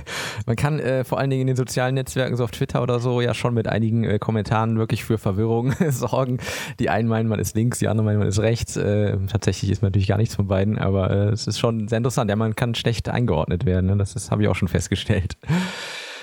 Man 0.46 0.56
kann 0.56 0.80
äh, 0.80 1.04
vor 1.04 1.18
allen 1.18 1.30
Dingen 1.30 1.42
in 1.42 1.46
den 1.48 1.56
sozialen 1.56 1.94
Netzwerken, 1.94 2.36
so 2.36 2.44
auf 2.44 2.50
Twitter 2.50 2.82
oder 2.82 2.98
so, 2.98 3.20
ja 3.20 3.34
schon 3.34 3.54
mit 3.54 3.68
einigen 3.68 4.04
äh, 4.04 4.18
Kommentaren 4.18 4.78
wirklich 4.78 5.04
für 5.04 5.18
Verwirrung 5.18 5.74
sorgen. 5.90 6.38
Die 6.78 6.88
einen 6.88 7.08
meinen, 7.08 7.28
man 7.28 7.38
ist 7.38 7.54
links, 7.56 7.78
die 7.78 7.88
anderen 7.88 8.06
meinen, 8.06 8.18
man 8.18 8.28
ist 8.28 8.38
rechts. 8.38 8.76
Äh, 8.76 9.18
tatsächlich 9.26 9.70
ist 9.70 9.82
man 9.82 9.90
natürlich 9.90 10.08
gar 10.08 10.18
nichts 10.18 10.36
von 10.36 10.46
beiden, 10.46 10.78
aber 10.78 11.10
äh, 11.10 11.28
es 11.30 11.46
ist 11.46 11.58
schon 11.58 11.88
sehr 11.88 11.98
interessant. 11.98 12.30
Ja, 12.30 12.36
man 12.36 12.56
kann 12.56 12.74
schlecht 12.74 13.08
eingeordnet 13.08 13.66
werden. 13.66 13.86
Ne? 13.86 13.96
Das, 13.96 14.14
das 14.14 14.30
habe 14.30 14.42
ich 14.42 14.48
auch 14.48 14.56
schon 14.56 14.68
festgestellt. 14.68 15.36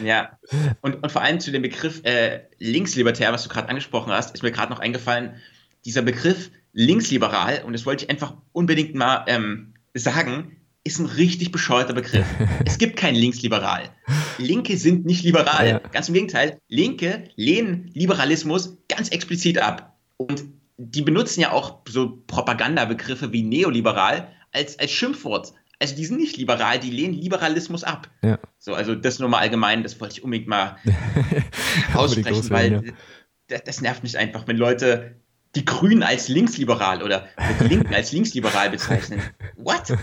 Ja, 0.03 0.37
und, 0.81 1.03
und 1.03 1.11
vor 1.11 1.21
allem 1.21 1.39
zu 1.39 1.51
dem 1.51 1.61
Begriff 1.61 2.03
äh, 2.03 2.41
linkslibertär, 2.59 3.31
was 3.33 3.43
du 3.43 3.49
gerade 3.49 3.69
angesprochen 3.69 4.11
hast, 4.11 4.33
ist 4.33 4.43
mir 4.43 4.51
gerade 4.51 4.71
noch 4.71 4.79
eingefallen, 4.79 5.35
dieser 5.85 6.01
Begriff 6.01 6.51
linksliberal, 6.73 7.63
und 7.65 7.73
das 7.73 7.85
wollte 7.85 8.05
ich 8.05 8.09
einfach 8.09 8.35
unbedingt 8.51 8.95
mal 8.95 9.25
ähm, 9.27 9.73
sagen, 9.93 10.57
ist 10.83 10.99
ein 10.99 11.05
richtig 11.05 11.51
bescheuerter 11.51 11.93
Begriff. 11.93 12.25
es 12.65 12.77
gibt 12.77 12.97
kein 12.97 13.13
Linksliberal. 13.13 13.89
Linke 14.37 14.77
sind 14.77 15.05
nicht 15.05 15.23
liberal. 15.23 15.67
Ja. 15.67 15.79
Ganz 15.79 16.07
im 16.07 16.13
Gegenteil, 16.13 16.59
Linke 16.69 17.25
lehnen 17.35 17.91
Liberalismus 17.93 18.77
ganz 18.87 19.09
explizit 19.09 19.57
ab. 19.57 19.97
Und 20.15 20.45
die 20.77 21.01
benutzen 21.01 21.41
ja 21.41 21.51
auch 21.51 21.79
so 21.87 22.23
Propagandabegriffe 22.27 23.33
wie 23.33 23.43
neoliberal 23.43 24.29
als, 24.53 24.79
als 24.79 24.91
Schimpfwort 24.91 25.53
also 25.79 25.95
die 25.95 26.05
sind 26.05 26.17
nicht 26.17 26.37
liberal, 26.37 26.79
die 26.79 26.89
lehnen 26.89 27.13
Liberalismus 27.13 27.83
ab. 27.83 28.09
Ja. 28.23 28.39
So, 28.57 28.73
also 28.73 28.95
das 28.95 29.19
nur 29.19 29.29
mal 29.29 29.39
allgemein, 29.39 29.83
das 29.83 29.99
wollte 29.99 30.15
ich 30.15 30.23
unbedingt 30.23 30.47
mal 30.47 30.77
aussprechen, 31.93 32.49
weil 32.49 32.71
ja. 32.71 32.81
das, 33.47 33.63
das, 33.63 33.81
nervt 33.81 34.03
mich 34.03 34.17
einfach, 34.17 34.47
wenn 34.47 34.57
Leute 34.57 35.15
die 35.55 35.65
Grünen 35.65 36.03
als 36.03 36.27
linksliberal 36.27 37.01
oder 37.01 37.27
die 37.61 37.67
Linken 37.67 37.93
als 37.93 38.11
linksliberal 38.11 38.69
bezeichnen. 38.69 39.21
What? 39.55 39.97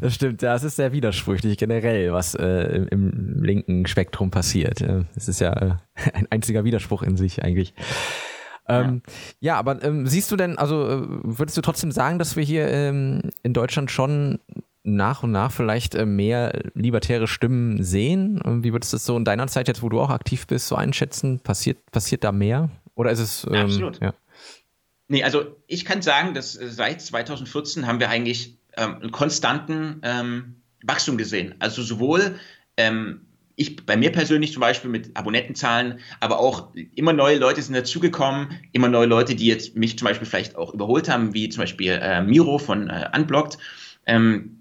Das 0.00 0.14
stimmt, 0.14 0.42
ja, 0.42 0.54
es 0.54 0.64
ist 0.64 0.76
sehr 0.76 0.92
widersprüchlich 0.92 1.58
generell, 1.58 2.12
was 2.12 2.34
äh, 2.34 2.46
im, 2.46 2.88
im, 2.88 3.42
linken 3.42 3.86
Spektrum 3.86 4.30
passiert. 4.30 4.80
Es 5.14 5.28
ist 5.28 5.40
ja 5.40 5.52
äh, 5.52 5.74
ein 6.14 6.26
einziger 6.30 6.64
Widerspruch 6.64 7.02
in 7.02 7.16
sich 7.16 7.44
eigentlich. 7.44 7.74
Ähm, 8.70 9.02
ja. 9.40 9.54
ja. 9.54 9.58
aber 9.58 9.82
ähm, 9.82 10.06
siehst 10.06 10.30
du 10.30 10.36
denn, 10.36 10.58
also 10.58 10.88
äh, 10.88 11.06
würdest 11.22 11.56
du 11.56 11.60
trotzdem 11.60 11.92
sagen, 11.92 12.18
dass 12.18 12.36
wir 12.36 12.44
hier 12.44 12.68
ähm, 12.68 13.30
in 13.42 13.52
Deutschland 13.52 13.90
schon 13.90 14.38
nach 14.82 15.22
und 15.22 15.30
nach 15.32 15.52
vielleicht 15.52 15.94
äh, 15.94 16.06
mehr 16.06 16.70
libertäre 16.74 17.28
Stimmen 17.28 17.82
sehen? 17.82 18.40
Wie 18.62 18.72
würdest 18.72 18.92
du 18.92 18.96
das 18.96 19.04
so 19.04 19.16
in 19.16 19.24
deiner 19.24 19.46
Zeit 19.46 19.68
jetzt, 19.68 19.82
wo 19.82 19.88
du 19.88 20.00
auch 20.00 20.10
aktiv 20.10 20.46
bist, 20.46 20.68
so 20.68 20.76
einschätzen? 20.76 21.40
Passiert, 21.40 21.78
passiert 21.90 22.24
da 22.24 22.32
mehr? 22.32 22.70
Oder 22.94 23.10
ist 23.10 23.20
es. 23.20 23.46
Ähm, 23.50 23.66
Absolut. 23.66 24.00
Ja. 24.00 24.14
Nee, 25.08 25.24
also 25.24 25.56
ich 25.66 25.84
kann 25.84 26.02
sagen, 26.02 26.34
dass 26.34 26.56
äh, 26.56 26.68
seit 26.68 27.00
2014 27.00 27.86
haben 27.86 28.00
wir 28.00 28.08
eigentlich 28.10 28.58
ähm, 28.76 28.96
einen 28.96 29.10
konstanten 29.10 30.00
ähm, 30.02 30.56
Wachstum 30.84 31.18
gesehen. 31.18 31.54
Also 31.58 31.82
sowohl 31.82 32.36
ähm, 32.76 33.26
ich 33.56 33.84
bei 33.84 33.96
mir 33.96 34.10
persönlich 34.10 34.52
zum 34.52 34.60
Beispiel 34.60 34.90
mit 34.90 35.14
Abonnentenzahlen, 35.16 35.98
aber 36.20 36.38
auch 36.38 36.68
immer 36.94 37.12
neue 37.12 37.36
Leute 37.36 37.60
sind 37.60 37.74
dazugekommen, 37.74 38.58
immer 38.72 38.88
neue 38.88 39.06
Leute, 39.06 39.34
die 39.34 39.46
jetzt 39.46 39.76
mich 39.76 39.98
zum 39.98 40.06
Beispiel 40.06 40.26
vielleicht 40.26 40.56
auch 40.56 40.72
überholt 40.72 41.10
haben, 41.10 41.34
wie 41.34 41.48
zum 41.50 41.62
Beispiel 41.62 41.98
äh, 42.00 42.22
Miro 42.22 42.58
von 42.58 42.88
äh, 42.88 43.10
Unblocked, 43.14 43.58
ähm, 44.06 44.59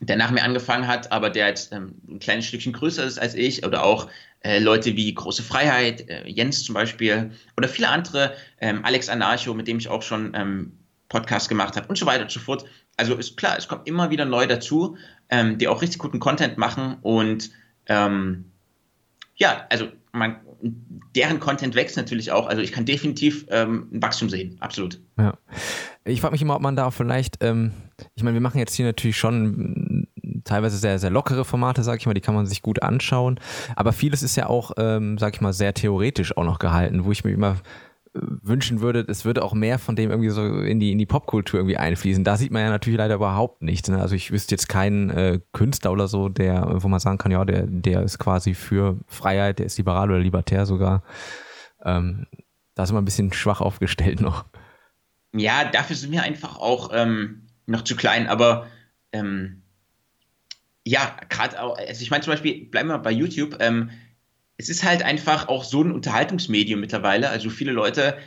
der 0.00 0.16
nach 0.16 0.30
mir 0.30 0.42
angefangen 0.42 0.86
hat, 0.86 1.12
aber 1.12 1.30
der 1.30 1.48
jetzt 1.48 1.72
ähm, 1.72 1.94
ein 2.08 2.18
kleines 2.18 2.46
Stückchen 2.46 2.72
größer 2.72 3.04
ist 3.04 3.18
als 3.18 3.34
ich, 3.34 3.64
oder 3.66 3.84
auch 3.84 4.08
äh, 4.40 4.58
Leute 4.58 4.96
wie 4.96 5.12
Große 5.12 5.42
Freiheit, 5.42 6.08
äh, 6.08 6.26
Jens 6.26 6.64
zum 6.64 6.74
Beispiel, 6.74 7.30
oder 7.56 7.68
viele 7.68 7.88
andere, 7.88 8.34
ähm, 8.60 8.84
Alex 8.84 9.08
Anarcho, 9.08 9.52
mit 9.54 9.68
dem 9.68 9.78
ich 9.78 9.88
auch 9.88 10.02
schon 10.02 10.32
ähm, 10.34 10.72
Podcast 11.08 11.48
gemacht 11.48 11.76
habe 11.76 11.88
und 11.88 11.98
so 11.98 12.06
weiter 12.06 12.22
und 12.22 12.30
so 12.30 12.40
fort. 12.40 12.64
Also 12.96 13.14
ist 13.16 13.36
klar, 13.36 13.56
es 13.58 13.68
kommt 13.68 13.86
immer 13.86 14.10
wieder 14.10 14.24
neu 14.24 14.46
dazu, 14.46 14.96
ähm, 15.28 15.58
die 15.58 15.68
auch 15.68 15.82
richtig 15.82 15.98
guten 15.98 16.20
Content 16.20 16.56
machen 16.56 16.96
und 17.02 17.50
ähm, 17.86 18.46
ja, 19.36 19.66
also 19.70 19.88
man, 20.12 20.36
deren 21.14 21.40
Content 21.40 21.74
wächst 21.74 21.96
natürlich 21.96 22.30
auch. 22.30 22.46
Also 22.46 22.62
ich 22.62 22.72
kann 22.72 22.84
definitiv 22.84 23.46
ähm, 23.48 23.88
ein 23.92 24.02
Wachstum 24.02 24.28
sehen, 24.28 24.56
absolut. 24.60 25.00
Ja. 25.18 25.38
Ich 26.04 26.20
frage 26.20 26.32
mich 26.32 26.42
immer, 26.42 26.56
ob 26.56 26.62
man 26.62 26.76
da 26.76 26.90
vielleicht, 26.90 27.42
ähm, 27.42 27.72
ich 28.14 28.22
meine, 28.22 28.34
wir 28.34 28.40
machen 28.40 28.58
jetzt 28.58 28.74
hier 28.74 28.86
natürlich 28.86 29.16
schon 29.16 29.86
teilweise 30.44 30.76
sehr, 30.76 30.98
sehr 30.98 31.10
lockere 31.10 31.44
Formate, 31.44 31.82
sag 31.82 31.98
ich 31.98 32.06
mal, 32.06 32.14
die 32.14 32.20
kann 32.20 32.34
man 32.34 32.46
sich 32.46 32.62
gut 32.62 32.82
anschauen. 32.82 33.38
Aber 33.76 33.92
vieles 33.92 34.22
ist 34.22 34.36
ja 34.36 34.46
auch, 34.46 34.72
ähm, 34.76 35.18
sag 35.18 35.34
ich 35.34 35.40
mal, 35.40 35.52
sehr 35.52 35.74
theoretisch 35.74 36.36
auch 36.36 36.44
noch 36.44 36.58
gehalten, 36.58 37.04
wo 37.04 37.12
ich 37.12 37.24
mir 37.24 37.32
immer 37.32 37.56
wünschen 38.12 38.80
würde, 38.80 39.04
es 39.06 39.24
würde 39.24 39.44
auch 39.44 39.54
mehr 39.54 39.78
von 39.78 39.94
dem 39.94 40.10
irgendwie 40.10 40.30
so 40.30 40.44
in 40.44 40.80
die, 40.80 40.90
in 40.90 40.98
die 40.98 41.06
Popkultur 41.06 41.60
irgendwie 41.60 41.76
einfließen. 41.76 42.24
Da 42.24 42.36
sieht 42.36 42.50
man 42.50 42.62
ja 42.62 42.68
natürlich 42.68 42.98
leider 42.98 43.14
überhaupt 43.14 43.62
nichts. 43.62 43.88
Ne? 43.88 44.00
Also 44.00 44.16
ich 44.16 44.32
wüsste 44.32 44.54
jetzt 44.54 44.68
keinen 44.68 45.10
äh, 45.10 45.40
Künstler 45.52 45.92
oder 45.92 46.08
so, 46.08 46.28
der, 46.28 46.82
wo 46.82 46.88
man 46.88 46.98
sagen 46.98 47.18
kann, 47.18 47.30
ja, 47.30 47.44
der, 47.44 47.66
der 47.66 48.02
ist 48.02 48.18
quasi 48.18 48.54
für 48.54 48.98
Freiheit, 49.06 49.60
der 49.60 49.66
ist 49.66 49.78
liberal 49.78 50.10
oder 50.10 50.18
libertär 50.18 50.66
sogar. 50.66 51.04
Ähm, 51.84 52.26
da 52.74 52.82
ist 52.82 52.90
immer 52.90 53.00
ein 53.00 53.04
bisschen 53.04 53.32
schwach 53.32 53.60
aufgestellt 53.60 54.20
noch. 54.20 54.44
Ja, 55.32 55.64
dafür 55.64 55.94
sind 55.94 56.10
wir 56.10 56.24
einfach 56.24 56.58
auch 56.58 56.90
ähm, 56.92 57.46
noch 57.66 57.82
zu 57.82 57.94
klein, 57.94 58.26
aber 58.26 58.66
ähm, 59.12 59.59
ja, 60.84 61.16
gerade 61.28 61.62
auch, 61.62 61.76
also 61.76 62.02
ich 62.02 62.10
meine 62.10 62.22
zum 62.22 62.32
Beispiel, 62.32 62.66
bleiben 62.66 62.88
wir 62.88 62.98
bei 62.98 63.12
YouTube, 63.12 63.56
ähm, 63.60 63.90
es 64.56 64.68
ist 64.68 64.84
halt 64.84 65.02
einfach 65.02 65.48
auch 65.48 65.64
so 65.64 65.82
ein 65.82 65.92
Unterhaltungsmedium 65.92 66.80
mittlerweile. 66.80 67.30
Also 67.30 67.48
viele 67.48 67.72
Leute 67.72 68.18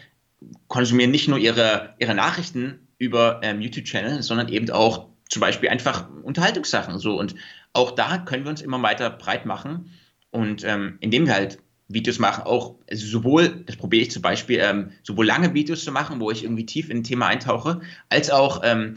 konsumieren 0.68 1.12
nicht 1.12 1.28
nur 1.28 1.38
ihre, 1.38 1.94
ihre 2.00 2.16
Nachrichten 2.16 2.88
über 2.98 3.39
ähm, 3.44 3.62
YouTube-Channel, 3.62 4.24
sondern 4.24 4.50
eben 4.50 4.70
auch 4.72 5.10
zum 5.30 5.42
Beispiel 5.42 5.70
einfach 5.70 6.10
Unterhaltungssachen. 6.24 6.98
So. 6.98 7.20
Und 7.20 7.36
auch 7.74 7.92
da 7.92 8.18
können 8.18 8.46
wir 8.46 8.50
uns 8.50 8.62
immer 8.62 8.82
weiter 8.82 9.10
breit 9.12 9.46
machen. 9.46 9.92
Und 10.32 10.63
ähm, 10.63 10.98
indem 11.02 11.28
wir 11.28 11.34
halt 11.34 11.60
Videos 11.88 12.18
machen, 12.18 12.44
auch 12.46 12.76
also 12.89 13.06
sowohl, 13.06 13.63
das 13.66 13.76
probiere 13.76 14.04
ich 14.04 14.12
zum 14.12 14.22
Beispiel, 14.22 14.60
ähm, 14.60 14.92
sowohl 15.04 15.28
lange 15.28 15.54
Videos 15.54 15.84
zu 15.84 15.92
machen, 15.92 16.20
wo 16.20 16.32
ich 16.32 16.44
irgendwie 16.44 16.66
tief 16.66 16.89
in 16.89 16.98
ein 16.98 17.04
Thema 17.04 17.28
eintauche, 17.28 17.82
als 18.10 18.32
auch 18.32 18.62
ähm, 18.63 18.96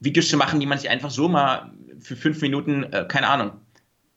Videos 0.00 0.28
zu 0.28 0.36
machen, 0.36 0.60
die 0.60 0.66
man 0.66 0.78
sich 0.78 0.90
einfach 0.90 1.10
so 1.10 1.28
mal 1.28 1.72
für 2.04 2.16
fünf 2.16 2.40
Minuten, 2.40 2.84
äh, 2.84 3.06
keine 3.08 3.28
Ahnung, 3.28 3.52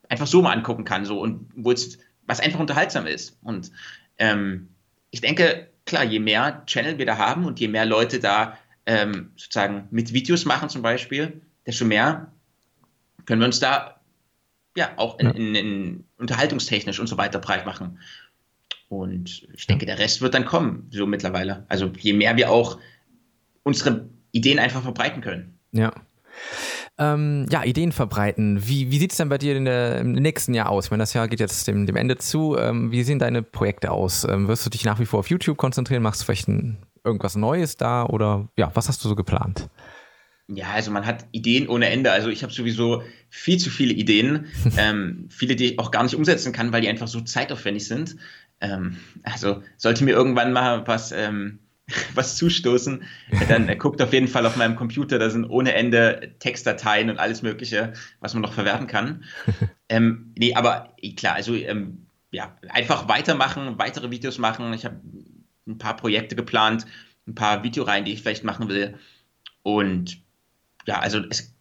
einfach 0.10 0.28
so 0.28 0.41
mal 0.41 0.54
angucken 0.54 0.84
kann, 0.84 1.06
so 1.06 1.19
und 1.19 1.50
wo 1.56 1.71
es 1.71 1.97
was 2.26 2.39
einfach 2.39 2.60
unterhaltsam 2.60 3.08
ist. 3.08 3.38
Und 3.41 3.71
ähm, 4.17 4.69
ich 5.12 5.21
denke, 5.21 5.69
klar, 5.86 6.04
je 6.04 6.19
mehr 6.19 6.63
Channel 6.65 6.97
wir 6.97 7.06
da 7.06 7.17
haben 7.17 7.45
und 7.45 7.60
je 7.60 7.67
mehr 7.67 7.86
Leute 7.86 8.19
da 8.19 8.58
ähm, 8.86 9.32
sozusagen 9.36 9.88
mit 9.91 10.13
Videos 10.13 10.45
machen 10.45 10.69
zum 10.69 10.82
Beispiel, 10.82 11.41
desto 11.65 11.86
mehr 11.86 12.32
können 13.26 13.41
wir 13.41 13.47
uns 13.47 13.60
da 13.60 14.02
ja 14.76 14.91
auch 14.97 15.19
in, 15.19 15.32
in, 15.32 15.56
in 15.56 16.04
unterhaltungstechnisch 16.17 17.00
und 17.00 17.08
so 17.08 17.17
weiter 17.17 17.39
breit 17.39 17.65
machen. 17.65 18.00
Und 18.89 19.47
ich 19.54 19.67
denke, 19.67 19.86
der 19.86 20.00
Rest 20.00 20.21
wird 20.21 20.34
dann 20.34 20.45
kommen, 20.45 20.88
so 20.91 21.06
mittlerweile. 21.06 21.65
Also 21.67 21.91
je 21.97 22.13
mehr 22.13 22.38
wir 22.38 22.52
auch 22.52 22.80
unsere 23.63 24.10
Ideen 24.32 24.60
einfach 24.60 24.82
verbreiten 24.82 25.21
können. 25.21 25.60
Ja. 25.71 25.93
Ähm, 26.99 27.45
ja, 27.51 27.63
Ideen 27.63 27.91
verbreiten. 27.91 28.67
Wie, 28.67 28.89
wie 28.89 28.97
sieht 28.97 29.12
es 29.12 29.17
denn 29.17 29.29
bei 29.29 29.38
dir 29.38 29.55
in 29.55 29.65
der, 29.65 29.99
im 29.99 30.13
nächsten 30.13 30.55
Jahr 30.55 30.69
aus? 30.69 30.86
Ich 30.86 30.91
meine, 30.91 31.03
das 31.03 31.13
Jahr 31.13 31.27
geht 31.27 31.39
jetzt 31.39 31.67
dem, 31.67 31.86
dem 31.86 31.95
Ende 31.95 32.17
zu. 32.17 32.57
Ähm, 32.57 32.91
wie 32.91 33.03
sehen 33.03 33.19
deine 33.19 33.43
Projekte 33.43 33.91
aus? 33.91 34.23
Ähm, 34.23 34.47
wirst 34.47 34.65
du 34.65 34.71
dich 34.71 34.83
nach 34.83 34.99
wie 34.99 35.05
vor 35.05 35.19
auf 35.19 35.29
YouTube 35.29 35.57
konzentrieren? 35.57 36.01
Machst 36.01 36.21
du 36.21 36.25
vielleicht 36.25 36.47
ein, 36.47 36.77
irgendwas 37.03 37.36
Neues 37.36 37.77
da? 37.77 38.05
Oder 38.05 38.49
ja, 38.57 38.71
was 38.73 38.88
hast 38.88 39.03
du 39.03 39.10
so 39.10 39.15
geplant? 39.15 39.69
Ja, 40.47 40.71
also 40.71 40.91
man 40.91 41.05
hat 41.05 41.25
Ideen 41.31 41.67
ohne 41.67 41.89
Ende. 41.89 42.12
Also 42.12 42.29
ich 42.29 42.41
habe 42.41 42.53
sowieso 42.53 43.03
viel 43.29 43.60
zu 43.60 43.69
viele 43.69 43.93
Ideen. 43.93 44.47
ähm, 44.77 45.27
viele, 45.29 45.55
die 45.55 45.73
ich 45.73 45.79
auch 45.79 45.91
gar 45.91 46.01
nicht 46.01 46.15
umsetzen 46.15 46.51
kann, 46.51 46.71
weil 46.71 46.81
die 46.81 46.89
einfach 46.89 47.07
so 47.07 47.21
zeitaufwendig 47.21 47.88
sind. 47.88 48.15
Ähm, 48.60 48.97
also 49.21 49.62
sollte 49.75 50.03
mir 50.03 50.12
irgendwann 50.12 50.51
mal 50.51 50.88
was 50.88 51.12
ähm, 51.12 51.60
was 52.15 52.36
zustoßen, 52.36 53.04
dann 53.47 53.78
guckt 53.78 54.02
auf 54.02 54.12
jeden 54.12 54.28
Fall 54.28 54.45
auf 54.45 54.58
meinem 54.58 54.76
Computer, 54.76 55.19
da 55.19 55.30
sind 55.30 55.45
ohne 55.45 55.73
Ende 55.73 56.34
Textdateien 56.39 57.10
und 57.10 57.17
alles 57.17 57.41
Mögliche, 57.41 57.93
was 58.19 58.34
man 58.34 58.41
noch 58.41 58.54
verwerten 58.54 58.88
kann. 58.88 59.23
ähm, 59.89 60.34
nee, 60.38 60.54
aber 60.54 60.93
eh, 61.02 61.13
klar, 61.13 61.36
also 61.36 61.56
ähm, 61.56 62.08
ja, 62.32 62.58
einfach 62.69 63.08
weitermachen, 63.08 63.78
weitere 63.78 64.12
Videos 64.12 64.38
machen. 64.38 64.73
Ich 64.73 64.86
habe 64.86 65.00
ein 65.65 65.78
paar 65.78 65.95
Projekte 65.95 66.36
geplant, 66.36 66.86
ein 67.26 67.36
paar 67.36 67.63
Videoreihen, 67.63 68.04
die 68.04 68.13
ich 68.13 68.21
vielleicht 68.21 68.43
machen 68.43 68.67
will. 68.67 68.97
Und 69.63 70.21
ja, 70.86 71.00
also 71.00 71.21
es, 71.30 71.56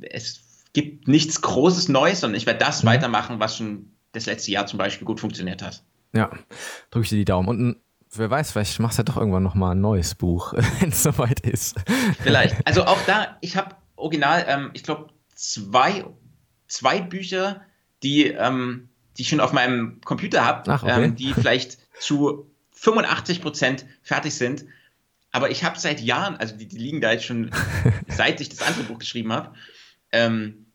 es 0.00 0.64
gibt 0.72 1.08
nichts 1.08 1.40
Großes 1.40 1.88
Neues, 1.88 2.20
sondern 2.20 2.36
ich 2.36 2.46
werde 2.46 2.60
das 2.60 2.82
mhm. 2.82 2.88
weitermachen, 2.88 3.40
was 3.40 3.56
schon 3.56 3.90
das 4.12 4.26
letzte 4.26 4.52
Jahr 4.52 4.66
zum 4.66 4.78
Beispiel 4.78 5.04
gut 5.04 5.20
funktioniert 5.20 5.62
hat. 5.62 5.82
Ja, 6.12 6.30
drücke 6.90 7.04
ich 7.04 7.10
dir 7.10 7.16
die 7.16 7.24
Daumen. 7.24 7.48
Und 7.48 7.60
ein 7.60 7.83
Wer 8.16 8.30
weiß, 8.30 8.52
vielleicht 8.52 8.78
machst 8.80 8.98
du 8.98 9.00
ja 9.00 9.04
doch 9.04 9.16
irgendwann 9.16 9.42
nochmal 9.42 9.74
ein 9.74 9.80
neues 9.80 10.14
Buch, 10.14 10.52
wenn 10.80 10.90
es 10.90 11.02
soweit 11.02 11.40
ist. 11.40 11.76
Vielleicht. 12.22 12.66
Also 12.66 12.84
auch 12.84 13.00
da, 13.06 13.36
ich 13.40 13.56
habe 13.56 13.76
original, 13.96 14.44
ähm, 14.48 14.70
ich 14.74 14.82
glaube, 14.82 15.08
zwei, 15.34 16.04
zwei 16.68 17.00
Bücher, 17.00 17.62
die, 18.02 18.26
ähm, 18.28 18.88
die 19.16 19.22
ich 19.22 19.28
schon 19.28 19.40
auf 19.40 19.52
meinem 19.52 20.00
Computer 20.04 20.44
habe, 20.44 20.70
okay. 20.70 21.04
ähm, 21.04 21.16
die 21.16 21.34
vielleicht 21.34 21.78
zu 21.98 22.50
85 22.72 23.40
Prozent 23.40 23.86
fertig 24.02 24.34
sind. 24.34 24.64
Aber 25.32 25.50
ich 25.50 25.64
habe 25.64 25.78
seit 25.78 26.00
Jahren, 26.00 26.36
also 26.36 26.56
die, 26.56 26.68
die, 26.68 26.78
liegen 26.78 27.00
da 27.00 27.12
jetzt 27.12 27.24
schon, 27.24 27.50
seit 28.08 28.40
ich 28.40 28.48
das 28.48 28.62
andere 28.62 28.84
Buch 28.84 28.98
geschrieben 28.98 29.32
habe, 29.32 29.54
ähm, 30.12 30.66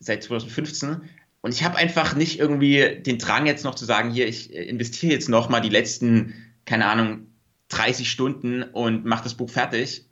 seit 0.00 0.24
2015. 0.24 1.02
Und 1.40 1.54
ich 1.54 1.62
habe 1.62 1.76
einfach 1.76 2.16
nicht 2.16 2.40
irgendwie 2.40 3.00
den 3.00 3.18
Drang 3.18 3.46
jetzt 3.46 3.64
noch 3.64 3.76
zu 3.76 3.84
sagen, 3.84 4.10
hier, 4.10 4.26
ich 4.26 4.52
äh, 4.52 4.64
investiere 4.64 5.12
jetzt 5.12 5.28
noch 5.28 5.48
mal 5.48 5.60
die 5.60 5.68
letzten 5.68 6.34
keine 6.68 6.86
Ahnung, 6.86 7.28
30 7.68 8.10
Stunden 8.10 8.62
und 8.62 9.06
mache 9.06 9.24
das 9.24 9.34
Buch 9.34 9.48
fertig, 9.48 10.06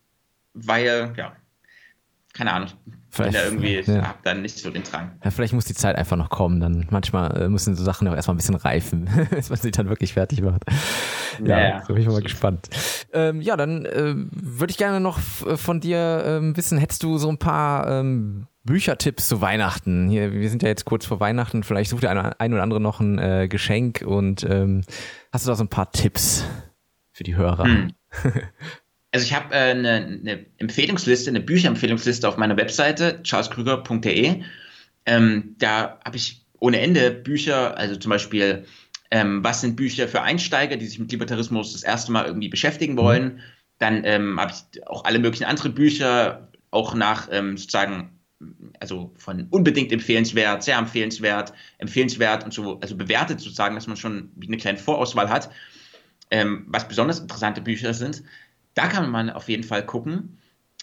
weil, 0.54 1.12
ja, 1.16 1.36
keine 2.32 2.52
Ahnung, 2.52 2.70
vielleicht, 3.10 3.32
bin 3.32 3.40
da 3.40 3.44
irgendwie, 3.44 3.92
ja. 3.92 4.08
habe 4.08 4.18
dann 4.24 4.40
nicht 4.40 4.58
so 4.58 4.70
den 4.70 4.82
Drang. 4.82 5.18
Ja, 5.22 5.30
vielleicht 5.30 5.52
muss 5.52 5.66
die 5.66 5.74
Zeit 5.74 5.96
einfach 5.96 6.16
noch 6.16 6.30
kommen, 6.30 6.60
dann 6.60 6.86
manchmal 6.90 7.42
äh, 7.42 7.48
müssen 7.50 7.74
so 7.74 7.84
Sachen 7.84 8.08
auch 8.08 8.14
erstmal 8.14 8.34
ein 8.34 8.38
bisschen 8.38 8.54
reifen, 8.54 9.08
bis 9.30 9.50
man 9.50 9.58
sie 9.58 9.70
dann 9.70 9.90
wirklich 9.90 10.14
fertig 10.14 10.40
macht. 10.40 10.62
Ja, 11.44 11.60
ja 11.60 11.84
so 11.86 11.92
bin 11.92 12.02
ich 12.02 12.08
mal 12.08 12.22
gespannt. 12.22 12.68
Ähm, 13.12 13.42
ja, 13.42 13.56
dann 13.56 13.84
äh, 13.84 14.14
würde 14.16 14.70
ich 14.70 14.78
gerne 14.78 15.00
noch 15.00 15.18
von 15.18 15.80
dir 15.80 16.24
ähm, 16.26 16.56
wissen, 16.56 16.78
hättest 16.78 17.02
du 17.02 17.18
so 17.18 17.28
ein 17.28 17.38
paar 17.38 17.86
ähm, 18.00 18.46
Büchertipps 18.66 19.28
zu 19.28 19.40
Weihnachten. 19.40 20.10
Hier, 20.10 20.32
wir 20.32 20.50
sind 20.50 20.62
ja 20.62 20.68
jetzt 20.68 20.84
kurz 20.84 21.06
vor 21.06 21.20
Weihnachten. 21.20 21.62
Vielleicht 21.62 21.90
sucht 21.90 22.02
der 22.02 22.10
ein, 22.10 22.18
ein 22.18 22.52
oder 22.52 22.62
andere 22.62 22.80
noch 22.80 23.00
ein 23.00 23.18
äh, 23.18 23.48
Geschenk 23.48 24.02
und 24.06 24.44
ähm, 24.44 24.82
hast 25.32 25.46
du 25.46 25.50
da 25.50 25.56
so 25.56 25.64
ein 25.64 25.68
paar 25.68 25.92
Tipps 25.92 26.44
für 27.12 27.24
die 27.24 27.36
Hörer? 27.36 27.64
Hm. 27.64 27.92
Also 29.12 29.24
ich 29.24 29.34
habe 29.34 29.54
äh, 29.54 29.70
eine, 29.70 29.94
eine, 29.94 30.46
Empfehlungsliste, 30.58 31.30
eine 31.30 31.40
Bücherempfehlungsliste 31.40 32.28
auf 32.28 32.36
meiner 32.36 32.58
Webseite 32.58 33.20
charleskrüger.de. 33.22 34.42
Ähm, 35.06 35.54
da 35.58 35.98
habe 36.04 36.16
ich 36.16 36.44
ohne 36.58 36.80
Ende 36.80 37.12
Bücher, 37.12 37.78
also 37.78 37.96
zum 37.96 38.10
Beispiel, 38.10 38.66
ähm, 39.10 39.42
was 39.42 39.62
sind 39.62 39.76
Bücher 39.76 40.06
für 40.06 40.20
Einsteiger, 40.20 40.76
die 40.76 40.84
sich 40.84 40.98
mit 40.98 41.10
Libertarismus 41.12 41.72
das 41.72 41.82
erste 41.82 42.12
Mal 42.12 42.26
irgendwie 42.26 42.50
beschäftigen 42.50 42.98
wollen. 42.98 43.24
Mhm. 43.24 43.40
Dann 43.78 44.04
ähm, 44.04 44.38
habe 44.38 44.52
ich 44.52 44.86
auch 44.86 45.04
alle 45.06 45.18
möglichen 45.18 45.44
andere 45.44 45.70
Bücher, 45.70 46.48
auch 46.70 46.94
nach 46.94 47.28
ähm, 47.30 47.56
sozusagen 47.56 48.15
also 48.80 49.12
von 49.16 49.46
unbedingt 49.50 49.92
empfehlenswert, 49.92 50.62
sehr 50.62 50.78
empfehlenswert, 50.78 51.52
empfehlenswert 51.78 52.44
und 52.44 52.52
so, 52.52 52.78
also 52.80 52.96
bewertet 52.96 53.40
sozusagen, 53.40 53.74
dass 53.74 53.86
man 53.86 53.96
schon 53.96 54.30
eine 54.42 54.56
kleine 54.58 54.78
Vorauswahl 54.78 55.30
hat, 55.30 55.50
ähm, 56.30 56.66
was 56.68 56.88
besonders 56.88 57.20
interessante 57.20 57.60
Bücher 57.60 57.94
sind. 57.94 58.22
Da 58.74 58.88
kann 58.88 59.10
man 59.10 59.30
auf 59.30 59.48
jeden 59.48 59.64
Fall 59.64 59.84
gucken. 59.86 60.38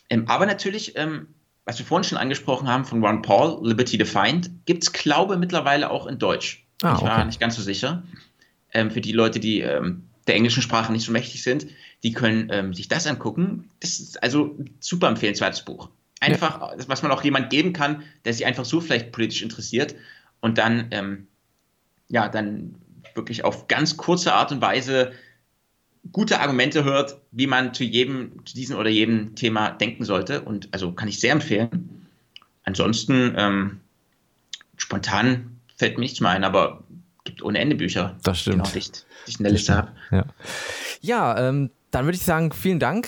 Ähm, 0.10 0.28
aber 0.28 0.46
natürlich, 0.46 0.98
ähm, 0.98 1.28
was 1.66 1.78
wir 1.80 1.86
vorhin 1.86 2.04
schon 2.04 2.18
angesprochen 2.18 2.68
haben 2.68 2.86
von 2.86 3.04
Ron 3.04 3.22
Paul, 3.22 3.66
Liberty 3.66 3.98
Defined, 3.98 4.66
gibt 4.66 4.84
es, 4.84 4.92
glaube 4.92 5.36
ich, 5.36 5.40
mittlerweile 5.40 5.92
auch 5.92 6.08
in 6.08 6.18
Deutsch. 6.18 6.66
Ah, 6.82 6.96
ich 6.98 7.04
war 7.04 7.24
nicht 7.26 7.40
ganz 7.40 7.56
so 7.56 7.62
sicher. 7.62 8.04
Ähm, 8.74 8.92
für 8.92 9.02
die 9.02 9.12
Leute, 9.12 9.40
die 9.40 9.62
ähm, 9.62 10.10
der 10.28 10.36
englischen 10.36 10.64
Sprache 10.64 10.92
nicht 10.92 11.06
so 11.06 11.12
mächtig 11.12 11.44
sind, 11.44 11.68
die 12.02 12.14
können 12.14 12.50
ähm, 12.52 12.74
sich 12.74 12.88
das 12.88 13.08
angucken. 13.08 13.70
Das 13.80 14.00
ist 14.00 14.22
also 14.24 14.56
ein 14.58 14.76
super 14.80 15.08
empfehlenswertes 15.08 15.64
Buch. 15.64 15.90
Einfach, 16.24 16.62
ja. 16.62 16.76
was 16.88 17.04
man 17.04 17.12
auch 17.12 17.24
jemand 17.24 17.50
geben 17.50 17.74
kann, 17.74 18.04
der 18.26 18.34
sich 18.34 18.46
einfach 18.46 18.66
so 18.66 18.82
vielleicht 18.82 19.12
politisch 19.12 19.42
interessiert 19.42 19.96
und 20.40 20.58
dann, 20.58 20.88
ähm, 20.92 21.28
ja, 22.10 22.30
dann 22.30 22.76
wirklich 23.16 23.44
auf 23.44 23.68
ganz 23.68 23.98
kurze 23.98 24.34
Art 24.34 24.52
und 24.52 24.62
Weise 24.62 25.12
gute 26.12 26.40
Argumente 26.40 26.84
hört, 26.84 27.18
wie 27.32 27.48
man 27.48 27.74
zu 27.74 27.84
jedem, 27.84 28.46
zu 28.46 28.56
diesem 28.56 28.78
oder 28.78 28.90
jedem 28.90 29.36
Thema 29.36 29.72
denken 29.72 30.04
sollte. 30.04 30.42
Und 30.42 30.70
also 30.72 30.92
kann 30.92 31.08
ich 31.08 31.20
sehr 31.20 31.32
empfehlen. 31.32 32.08
Ansonsten, 32.66 33.34
ähm, 33.38 33.80
spontan 34.78 35.60
fällt 35.78 35.98
mir 35.98 36.04
nichts 36.04 36.20
mehr 36.20 36.32
ein, 36.32 36.44
aber 36.44 36.84
gibt 37.24 37.42
ohne 37.42 37.60
Ende 37.60 37.76
Bücher. 37.76 38.18
Das 38.24 38.42
stimmt. 38.42 38.58
Genau, 38.58 38.70
die 38.70 38.80
ich, 38.80 38.92
die 38.92 39.02
ich 39.28 39.40
in 39.40 39.44
der 39.44 39.54
Liste 39.54 39.76
habe. 39.76 39.92
Ja, 40.12 40.26
ja 41.02 41.50
ähm, 41.50 41.70
dann 41.92 42.06
würde 42.06 42.18
ich 42.18 42.24
sagen, 42.24 42.52
vielen 42.52 42.80
Dank 42.80 43.08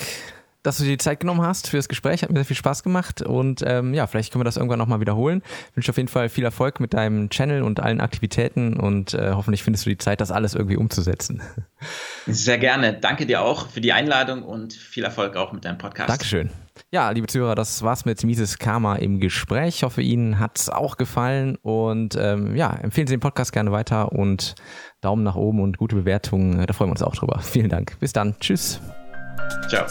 dass 0.66 0.78
du 0.78 0.84
dir 0.84 0.92
die 0.92 0.98
Zeit 0.98 1.20
genommen 1.20 1.42
hast 1.42 1.70
für 1.70 1.78
das 1.78 1.88
Gespräch. 1.88 2.24
Hat 2.24 2.30
mir 2.32 2.40
sehr 2.40 2.46
viel 2.46 2.56
Spaß 2.56 2.82
gemacht 2.82 3.22
und 3.22 3.64
ähm, 3.66 3.94
ja, 3.94 4.08
vielleicht 4.08 4.32
können 4.32 4.42
wir 4.42 4.46
das 4.46 4.58
irgendwann 4.58 4.80
nochmal 4.80 5.00
wiederholen. 5.00 5.44
Ich 5.70 5.78
wünsche 5.78 5.92
auf 5.92 5.98
jeden 5.98 6.10
Fall 6.10 6.28
viel 6.28 6.44
Erfolg 6.44 6.80
mit 6.80 6.94
deinem 6.94 7.30
Channel 7.30 7.62
und 7.62 7.80
allen 7.80 8.02
Aktivitäten 8.02 8.78
und 8.78 9.14
äh, 9.14 9.32
hoffentlich 9.34 9.64
findest 9.64 9.86
du 9.86 9.92
die 9.92 9.98
Zeit, 9.98 10.22
das 10.22 10.32
alles 10.32 10.56
irgendwie 10.56 10.78
umzusetzen. 10.78 11.42
Sehr 12.26 12.58
gerne. 12.58 12.94
Danke 12.94 13.28
dir 13.28 13.42
auch 13.42 13.70
für 13.70 13.82
die 13.82 13.94
Einladung 13.94 14.42
und 14.42 14.74
viel 14.74 15.04
Erfolg 15.04 15.36
auch 15.36 15.54
mit 15.54 15.66
deinem 15.66 15.78
Podcast. 15.78 16.10
Dankeschön. 16.10 16.50
Ja, 16.92 17.12
liebe 17.12 17.28
Zuhörer, 17.28 17.56
das 17.56 17.84
war's 17.84 18.06
mit 18.06 18.24
Mises 18.24 18.58
Karma 18.58 18.96
im 18.96 19.20
Gespräch. 19.20 19.76
Ich 19.76 19.84
hoffe, 19.84 20.02
Ihnen 20.02 20.40
hat's 20.40 20.70
auch 20.70 20.98
gefallen 20.98 21.58
und 21.62 22.18
ähm, 22.20 22.56
ja, 22.56 22.72
empfehlen 22.74 23.08
Sie 23.08 23.16
den 23.16 23.22
Podcast 23.22 23.54
gerne 23.54 23.72
weiter 23.72 24.12
und 24.12 24.56
Daumen 25.02 25.24
nach 25.24 25.36
oben 25.36 25.62
und 25.62 25.78
gute 25.78 25.96
Bewertungen. 25.96 26.66
Da 26.66 26.74
freuen 26.74 26.90
wir 26.90 26.94
uns 26.94 27.04
auch 27.04 27.16
drüber. 27.16 27.40
Vielen 27.40 27.70
Dank. 27.70 27.98
Bis 28.00 28.14
dann. 28.14 28.36
Tschüss. 28.40 28.82
Ciao. 29.70 29.86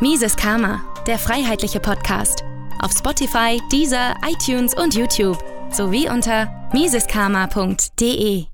Mises 0.00 0.36
Karma, 0.36 0.80
der 1.08 1.18
freiheitliche 1.18 1.80
Podcast. 1.80 2.44
Auf 2.78 2.92
Spotify, 2.92 3.60
Deezer, 3.72 4.14
iTunes 4.24 4.72
und 4.74 4.94
YouTube 4.94 5.38
sowie 5.72 6.08
unter 6.08 6.70
miseskarma.de. 6.72 8.46